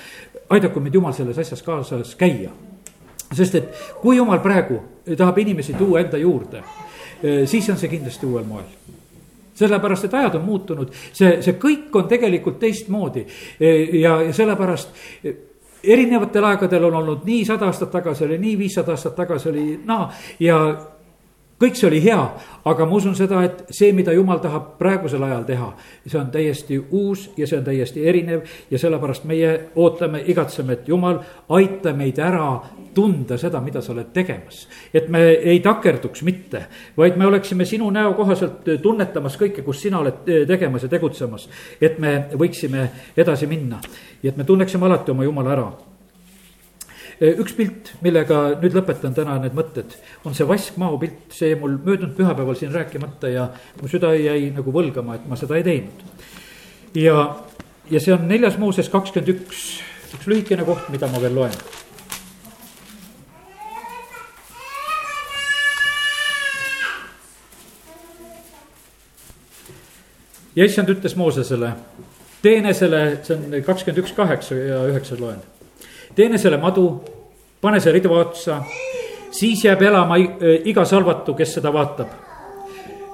aidaku 0.50 0.80
meid 0.80 0.94
jumal 0.94 1.12
selles 1.12 1.38
asjas 1.38 1.62
kaasas 1.62 2.14
käia. 2.14 2.50
sest 3.32 3.54
et 3.54 3.74
kui 4.00 4.16
jumal 4.16 4.38
praegu 4.38 4.82
tahab 5.16 5.38
inimesi 5.38 5.74
tuua 5.74 6.00
enda 6.00 6.16
juurde, 6.16 6.62
eh, 7.22 7.46
siis 7.48 7.70
on 7.70 7.76
see 7.76 7.88
kindlasti 7.88 8.26
uuel 8.26 8.44
moel 8.44 8.64
sellepärast, 9.54 10.04
et 10.04 10.14
ajad 10.14 10.34
on 10.34 10.44
muutunud, 10.44 10.92
see, 11.12 11.42
see 11.42 11.58
kõik 11.60 11.94
on 11.94 12.08
tegelikult 12.08 12.58
teistmoodi 12.58 13.26
eh, 13.60 13.98
ja, 14.00 14.16
ja 14.22 14.32
sellepärast 14.32 14.94
eh, 15.24 15.36
erinevatel 15.84 16.44
aegadel 16.44 16.84
on 16.88 16.94
olnud 17.02 17.26
nii 17.26 17.44
sada 17.44 17.66
aastat 17.66 17.90
tagasi 17.90 18.24
oli, 18.24 18.38
nii 18.38 18.56
viissada 18.58 18.94
aastat 18.94 19.16
tagasi 19.18 19.48
oli 19.50 19.66
naa 19.84 20.08
ja 20.40 20.58
kõik 21.62 21.78
see 21.78 21.88
oli 21.88 22.00
hea, 22.02 22.18
aga 22.68 22.86
ma 22.86 22.96
usun 22.98 23.14
seda, 23.18 23.42
et 23.46 23.62
see, 23.74 23.92
mida 23.94 24.14
jumal 24.14 24.40
tahab 24.42 24.74
praegusel 24.80 25.22
ajal 25.26 25.44
teha, 25.46 25.68
see 26.06 26.18
on 26.18 26.30
täiesti 26.34 26.78
uus 26.82 27.28
ja 27.38 27.46
see 27.46 27.58
on 27.60 27.66
täiesti 27.66 28.06
erinev 28.08 28.46
ja 28.70 28.80
sellepärast 28.82 29.26
meie 29.30 29.52
ootame, 29.78 30.22
igatseme, 30.32 30.78
et 30.78 30.88
jumal, 30.90 31.20
aita 31.54 31.94
meid 31.96 32.18
ära 32.22 32.48
tunda 32.94 33.38
seda, 33.40 33.60
mida 33.64 33.82
sa 33.82 33.92
oled 33.94 34.10
tegemas. 34.14 34.66
et 34.94 35.08
me 35.08 35.22
ei 35.32 35.60
takerduks 35.60 36.22
mitte, 36.22 36.66
vaid 36.96 37.16
me 37.16 37.26
oleksime 37.26 37.64
sinu 37.64 37.90
näo 37.90 38.14
kohaselt 38.18 38.66
tunnetamas 38.82 39.38
kõike, 39.40 39.62
kus 39.62 39.80
sina 39.82 40.02
oled 40.02 40.26
tegemas 40.48 40.82
ja 40.82 40.88
tegutsemas. 40.88 41.48
et 41.80 41.98
me 41.98 42.28
võiksime 42.34 42.88
edasi 43.16 43.46
minna 43.46 43.80
ja 44.22 44.30
et 44.30 44.36
me 44.36 44.44
tunneksime 44.44 44.86
alati 44.86 45.10
oma 45.10 45.24
jumala 45.24 45.52
ära 45.52 45.70
üks 47.22 47.54
pilt, 47.54 47.92
millega 48.02 48.38
nüüd 48.58 48.74
lõpetan 48.74 49.14
täna 49.14 49.36
need 49.42 49.54
mõtted, 49.54 49.94
on 50.26 50.34
see 50.34 50.46
vaskmao 50.48 50.96
pilt, 50.98 51.28
see 51.34 51.52
jäi 51.52 51.58
mul 51.60 51.76
möödunud 51.84 52.16
pühapäeval 52.16 52.56
siin 52.58 52.72
rääkimata 52.74 53.30
ja 53.30 53.44
mu 53.80 53.90
süda 53.90 54.10
jäi 54.16 54.48
nagu 54.54 54.74
võlgama, 54.74 55.18
et 55.18 55.28
ma 55.30 55.38
seda 55.38 55.58
ei 55.58 55.66
teinud. 55.66 56.02
ja, 56.98 57.20
ja 57.90 58.00
see 58.02 58.14
on 58.16 58.26
neljas 58.26 58.58
Mooses 58.58 58.90
kakskümmend 58.90 59.36
üks, 59.36 59.62
üks 60.16 60.26
lühikene 60.26 60.66
koht, 60.66 60.90
mida 60.90 61.10
ma 61.12 61.22
veel 61.22 61.38
loen. 61.38 61.54
Ja 70.52 70.66
issand 70.68 70.90
ütles 70.92 71.14
Moosesele, 71.16 71.70
tee 72.42 72.58
enesele, 72.58 73.04
see 73.24 73.38
on 73.38 73.62
kakskümmend 73.64 74.02
üks, 74.02 74.12
kaheksa 74.18 74.58
ja 74.58 74.82
üheksa 74.90 75.16
loen 75.22 75.40
tee 76.14 76.28
enesele 76.28 76.58
madu, 76.60 76.86
pane 77.62 77.80
see 77.80 77.92
ridva 77.94 78.18
otsa, 78.24 78.58
siis 79.30 79.64
jääb 79.64 79.82
elama 79.86 80.18
iga 80.64 80.84
salvatu, 80.84 81.34
kes 81.34 81.54
seda 81.58 81.72
vaatab. 81.72 82.08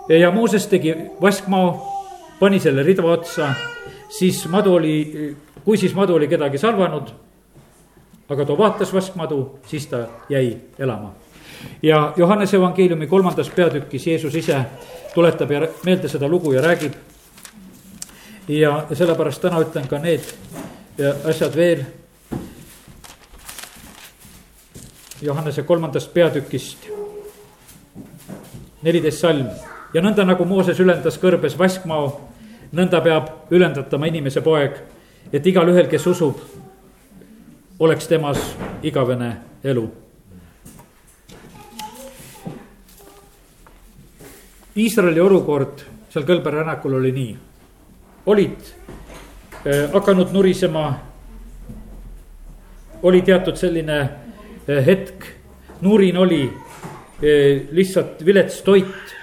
ja 0.09 0.31
Mooses 0.31 0.67
tegi 0.67 0.95
vaskmao, 1.21 1.71
pani 2.41 2.61
selle 2.61 2.83
ridva 2.83 3.13
otsa, 3.13 3.53
siis 4.09 4.47
madu 4.49 4.75
oli, 4.75 5.37
kui 5.65 5.77
siis 5.77 5.95
madu 5.95 6.15
oli 6.15 6.29
kedagi 6.29 6.59
salvanud, 6.59 7.13
aga 8.29 8.45
too 8.45 8.59
vaatas 8.59 8.93
vaskmadu, 8.93 9.59
siis 9.67 9.87
ta 9.87 10.07
jäi 10.29 10.57
elama 10.79 11.15
ja 11.83 12.13
Johannese 12.17 12.57
evangeeliumi 12.57 13.07
kolmandas 13.07 13.51
peatükis 13.51 14.07
Jeesus 14.07 14.35
ise 14.35 14.59
tuletab 15.15 15.51
ja 15.51 15.69
meelde 15.85 16.09
seda 16.09 16.29
lugu 16.29 16.53
ja 16.53 16.63
räägib. 16.63 16.93
ja 18.49 18.87
sellepärast 18.93 19.43
täna 19.43 19.61
ütlen 19.61 19.89
ka 19.89 19.99
need 19.99 20.25
asjad 21.25 21.57
veel. 21.57 21.85
Johannese 25.22 25.64
kolmandast 25.66 26.12
peatükist, 26.14 26.88
neliteist 28.83 29.24
salm 29.24 29.48
ja 29.94 30.02
nõnda 30.04 30.26
nagu 30.26 30.46
Mooses 30.46 30.78
ülendas 30.81 31.18
kõrbes 31.18 31.59
vaskmao, 31.59 32.11
nõnda 32.72 33.00
peab 33.02 33.52
ülendatama 33.54 34.11
inimese 34.11 34.44
poeg, 34.44 34.78
et 35.33 35.46
igalühel, 35.46 35.88
kes 35.90 36.07
usub, 36.07 36.42
oleks 37.78 38.07
temas 38.11 38.38
igavene 38.83 39.33
elu 39.64 39.88
Iisraeli 44.78 45.18
olukord 45.18 45.81
seal 46.12 46.26
Kõlbe 46.26 46.52
rännakul 46.54 46.94
oli 47.00 47.11
nii. 47.12 47.31
olid 48.26 48.59
äh, 49.66 49.90
hakanud 49.92 50.31
nurisema. 50.33 50.98
oli 53.02 53.22
teatud 53.22 53.57
selline 53.57 54.28
hetk, 54.68 55.24
nurin 55.81 56.16
oli 56.16 56.42
äh, 56.48 57.68
lihtsalt 57.70 58.24
vilets 58.26 58.61
toit, 58.66 59.14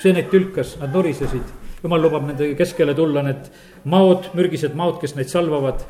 see 0.00 0.12
neid 0.12 0.30
tülkas, 0.32 0.76
nad 0.80 0.94
nurisesid. 0.94 1.52
jumal 1.84 2.00
lubab 2.00 2.24
nende 2.24 2.54
keskele 2.56 2.94
tulla 2.96 3.22
need 3.22 3.50
maod, 3.92 4.30
mürgised 4.34 4.72
maod, 4.74 4.96
kes 5.02 5.14
neid 5.18 5.28
salvavad 5.28 5.84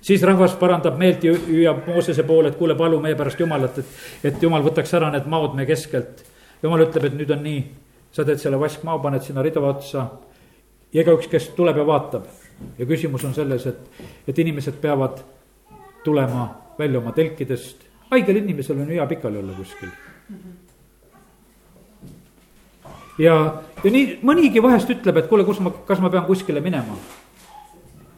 siis 0.00 0.22
rahvas 0.22 0.54
parandab 0.60 0.98
meelt 0.98 1.24
ja 1.24 1.32
hüüab 1.32 1.86
Moosese 1.88 2.22
poole, 2.22 2.52
et 2.52 2.58
kuule, 2.58 2.76
palu 2.78 3.00
meie 3.02 3.16
pärast 3.18 3.40
Jumalat, 3.40 3.78
et, 3.78 3.96
et 4.30 4.42
Jumal 4.42 4.64
võtaks 4.66 4.94
ära 4.94 5.10
need 5.14 5.26
maod 5.30 5.56
meie 5.58 5.66
keskelt. 5.68 6.22
Jumal 6.62 6.86
ütleb, 6.86 7.08
et 7.08 7.16
nüüd 7.18 7.32
on 7.34 7.42
nii, 7.44 7.62
sa 8.14 8.24
teed 8.26 8.40
selle 8.42 8.60
vaskmaa, 8.60 8.98
paned 9.02 9.24
sinna 9.24 9.42
ridva 9.44 9.72
otsa 9.72 10.04
ja 10.92 11.02
igaüks, 11.02 11.28
kes 11.30 11.50
tuleb 11.56 11.76
ja 11.78 11.86
vaatab. 11.86 12.28
ja 12.78 12.86
küsimus 12.86 13.24
on 13.24 13.34
selles, 13.34 13.66
et, 13.66 14.06
et 14.26 14.38
inimesed 14.38 14.80
peavad 14.82 15.20
tulema 16.04 16.48
välja 16.78 16.98
oma 16.98 17.12
telkidest, 17.12 17.84
haigel 18.10 18.40
inimesel 18.42 18.80
on 18.80 18.90
hea 18.92 19.06
pikali 19.06 19.38
olla 19.38 19.52
kuskil. 19.52 19.88
ja, 23.18 23.34
ja 23.84 23.90
nii 23.90 24.18
mõnigi 24.22 24.62
vahest 24.62 24.90
ütleb, 24.94 25.22
et 25.22 25.30
kuule, 25.30 25.44
kus 25.48 25.60
ma, 25.64 25.72
kas 25.86 26.02
ma 26.04 26.10
pean 26.10 26.26
kuskile 26.26 26.60
minema. 26.64 26.98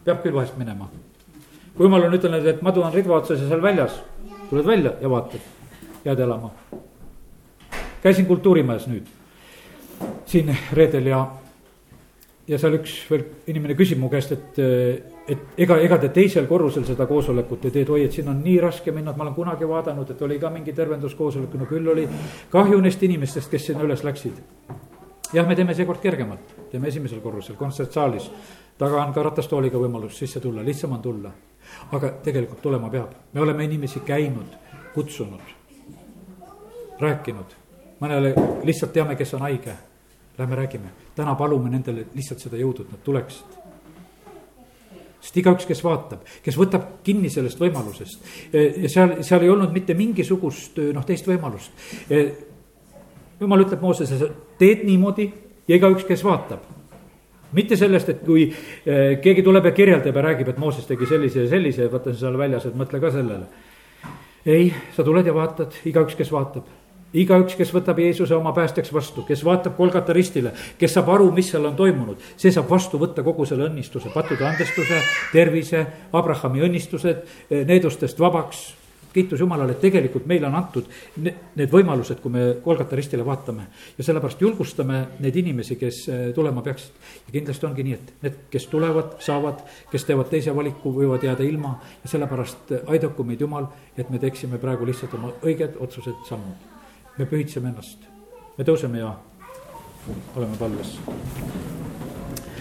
peab 0.05 0.22
küll 0.22 0.35
vahest 0.35 0.59
minema. 0.59 0.90
kui 1.76 1.87
jumal 1.87 2.09
on 2.09 2.18
ütelnud, 2.18 2.46
et 2.46 2.62
madu 2.62 2.83
on 2.83 2.92
ridva 2.94 3.20
otsas 3.20 3.40
ja 3.40 3.48
seal 3.48 3.62
väljas, 3.62 4.00
tuled 4.50 4.66
välja 4.66 4.94
ja 5.00 5.11
vaatad, 5.11 5.40
jääd 6.05 6.26
elama. 6.26 6.50
käisin 8.03 8.26
kultuurimajas 8.26 8.87
nüüd 8.87 9.09
siin 10.26 10.57
reedel 10.72 11.07
ja, 11.07 11.26
ja 12.50 12.58
seal 12.58 12.74
üks 12.80 12.94
veel 13.10 13.24
inimene 13.50 13.76
küsib 13.78 14.00
mu 14.00 14.08
käest, 14.10 14.32
et, 14.34 14.58
et 15.30 15.60
ega, 15.62 15.76
ega 15.84 15.98
te 16.02 16.10
teisel 16.14 16.48
korrusel 16.50 16.84
seda 16.88 17.06
koosolekut 17.06 17.66
ei 17.68 17.74
tee, 17.74 17.84
et 17.86 17.92
oi, 17.94 18.04
et 18.08 18.16
siin 18.16 18.30
on 18.32 18.40
nii 18.42 18.56
raske 18.62 18.94
minna, 18.94 19.12
et 19.12 19.20
ma 19.20 19.26
olen 19.26 19.36
kunagi 19.36 19.68
vaadanud, 19.70 20.10
et 20.10 20.22
oli 20.26 20.38
ka 20.42 20.50
mingi 20.52 20.74
tervenduskoosolek, 20.76 21.54
no 21.60 21.68
küll 21.70 21.90
oli 21.92 22.06
kahju 22.50 22.80
neist 22.82 23.02
inimestest, 23.06 23.50
kes 23.52 23.70
sinna 23.70 23.86
üles 23.86 24.02
läksid. 24.06 24.40
jah, 25.32 25.46
me 25.46 25.54
teeme 25.54 25.76
seekord 25.78 26.02
kergemalt, 26.02 26.56
teeme 26.72 26.90
esimesel 26.90 27.20
korrusel, 27.22 27.58
kontsertsaalis. 27.60 28.30
taga 28.78 29.04
on 29.04 29.12
ka 29.14 29.22
ratastooliga 29.22 29.78
võimalus 29.78 30.18
sisse 30.18 30.40
tulla, 30.40 30.64
lihtsam 30.66 30.92
on 30.92 31.02
tulla. 31.02 31.30
aga 31.92 32.10
tegelikult 32.24 32.62
tulema 32.62 32.90
peab, 32.90 33.14
me 33.32 33.40
oleme 33.40 33.64
inimesi 33.64 34.00
käinud, 34.00 34.58
kutsunud, 34.94 35.54
rääkinud, 36.98 37.54
mõnele 38.00 38.34
lihtsalt 38.64 38.92
teame, 38.92 39.14
kes 39.14 39.34
on 39.34 39.46
haige 39.46 39.76
Lähme 40.40 40.56
räägime, 40.56 40.88
täna 41.20 41.37
palume 41.38 41.70
nendele 41.72 42.09
lihtsalt 42.16 42.42
seda 42.42 42.61
jõudu, 42.61 42.87
et 42.87 42.94
nad 42.96 43.04
tuleksid. 43.04 43.59
sest 45.20 45.37
igaüks, 45.37 45.66
kes 45.68 45.85
vaatab, 45.85 46.24
kes 46.42 46.56
võtab 46.56 46.87
kinni 47.04 47.28
sellest 47.30 47.61
võimalusest 47.61 48.22
seal, 48.88 49.18
seal 49.20 49.44
ei 49.44 49.52
olnud 49.52 49.72
mitte 49.76 49.94
mingisugust 49.94 50.80
noh, 50.96 51.04
teist 51.04 51.28
võimalust. 51.28 51.72
jumal 53.40 53.66
ütleb 53.66 53.85
Moosesele, 53.85 54.30
teed 54.59 54.85
niimoodi 54.88 55.28
ja 55.68 55.76
igaüks, 55.76 56.09
kes 56.09 56.24
vaatab 56.24 56.64
mitte 57.52 57.76
sellest, 57.76 58.09
et 58.12 58.20
kui 58.24 58.44
eh, 58.46 59.16
keegi 59.22 59.42
tuleb 59.46 59.70
ja 59.70 59.72
kirjeldab 59.74 60.16
ja 60.16 60.22
räägib, 60.28 60.52
et 60.52 60.59
Mooses 60.62 60.87
tegi 60.87 61.09
sellise 61.11 61.44
ja 61.44 61.50
sellise 61.50 61.87
ja 61.87 61.92
vaata 61.92 62.14
seal 62.16 62.38
väljas, 62.38 62.68
et 62.68 62.76
mõtle 62.78 63.00
ka 63.02 63.11
sellele. 63.14 63.48
ei, 64.46 64.70
sa 64.96 65.04
tuled 65.04 65.26
ja 65.26 65.35
vaatad, 65.37 65.74
igaüks, 65.85 66.16
kes 66.16 66.30
vaatab 66.33 66.68
igaüks, 67.16 67.57
kes 67.59 67.73
võtab 67.75 67.99
Jeesuse 68.03 68.35
oma 68.37 68.53
päästjaks 68.57 68.92
vastu, 68.94 69.25
kes 69.27 69.42
vaatab 69.46 69.77
Kolgata 69.79 70.14
ristile, 70.16 70.53
kes 70.79 70.94
saab 70.96 71.11
aru, 71.14 71.31
mis 71.35 71.51
seal 71.51 71.66
on 71.66 71.79
toimunud, 71.79 72.20
see 72.38 72.53
saab 72.55 72.70
vastu 72.70 73.01
võtta 73.01 73.25
kogu 73.27 73.46
selle 73.49 73.66
õnnistuse, 73.68 74.12
pattude 74.14 74.46
andestuse, 74.46 75.01
tervise, 75.33 75.87
Abrahami 76.12 76.66
õnnistused, 76.68 77.25
eh, 77.51 77.64
needustest 77.66 78.18
vabaks. 78.20 78.77
kiitus 79.11 79.40
Jumalale, 79.40 79.73
et 79.73 79.81
tegelikult 79.83 80.27
meile 80.27 80.46
on 80.46 80.55
antud 80.55 80.87
need 81.18 81.70
võimalused, 81.73 82.20
kui 82.23 82.31
me 82.31 82.44
Kolgata 82.62 82.94
ristile 82.96 83.25
vaatame. 83.27 83.66
ja 83.99 84.05
sellepärast 84.05 84.40
julgustame 84.40 85.09
neid 85.18 85.37
inimesi, 85.37 85.77
kes 85.77 86.09
eh, 86.09 86.33
tulema 86.33 86.62
peaksid. 86.62 86.92
ja 87.27 87.33
kindlasti 87.33 87.66
ongi 87.66 87.83
nii, 87.83 87.92
et 87.92 88.12
need, 88.23 88.38
kes 88.51 88.66
tulevad, 88.66 89.18
saavad, 89.18 89.66
kes 89.90 90.05
teevad 90.05 90.31
teise 90.31 90.55
valiku, 90.55 90.94
võivad 90.94 91.25
jääda 91.25 91.42
ilma 91.42 91.81
ja 92.05 92.09
sellepärast 92.09 92.73
eh, 92.73 92.81
aidaku 92.87 93.25
meid 93.25 93.40
Jumal, 93.40 93.66
et 93.99 94.11
me 94.11 94.18
teeksime 94.18 94.59
praegu 94.59 94.87
lihtsalt 94.87 95.14
oma 95.14 95.33
õiged 95.42 95.75
otsused, 95.81 96.14
sammud 96.29 96.69
me 97.20 97.26
pühitseme 97.28 97.68
ennast, 97.68 98.06
me 98.56 98.64
tõuseme 98.64 99.02
ja 99.02 99.11
oleme 100.40 100.56
palves 100.56 100.94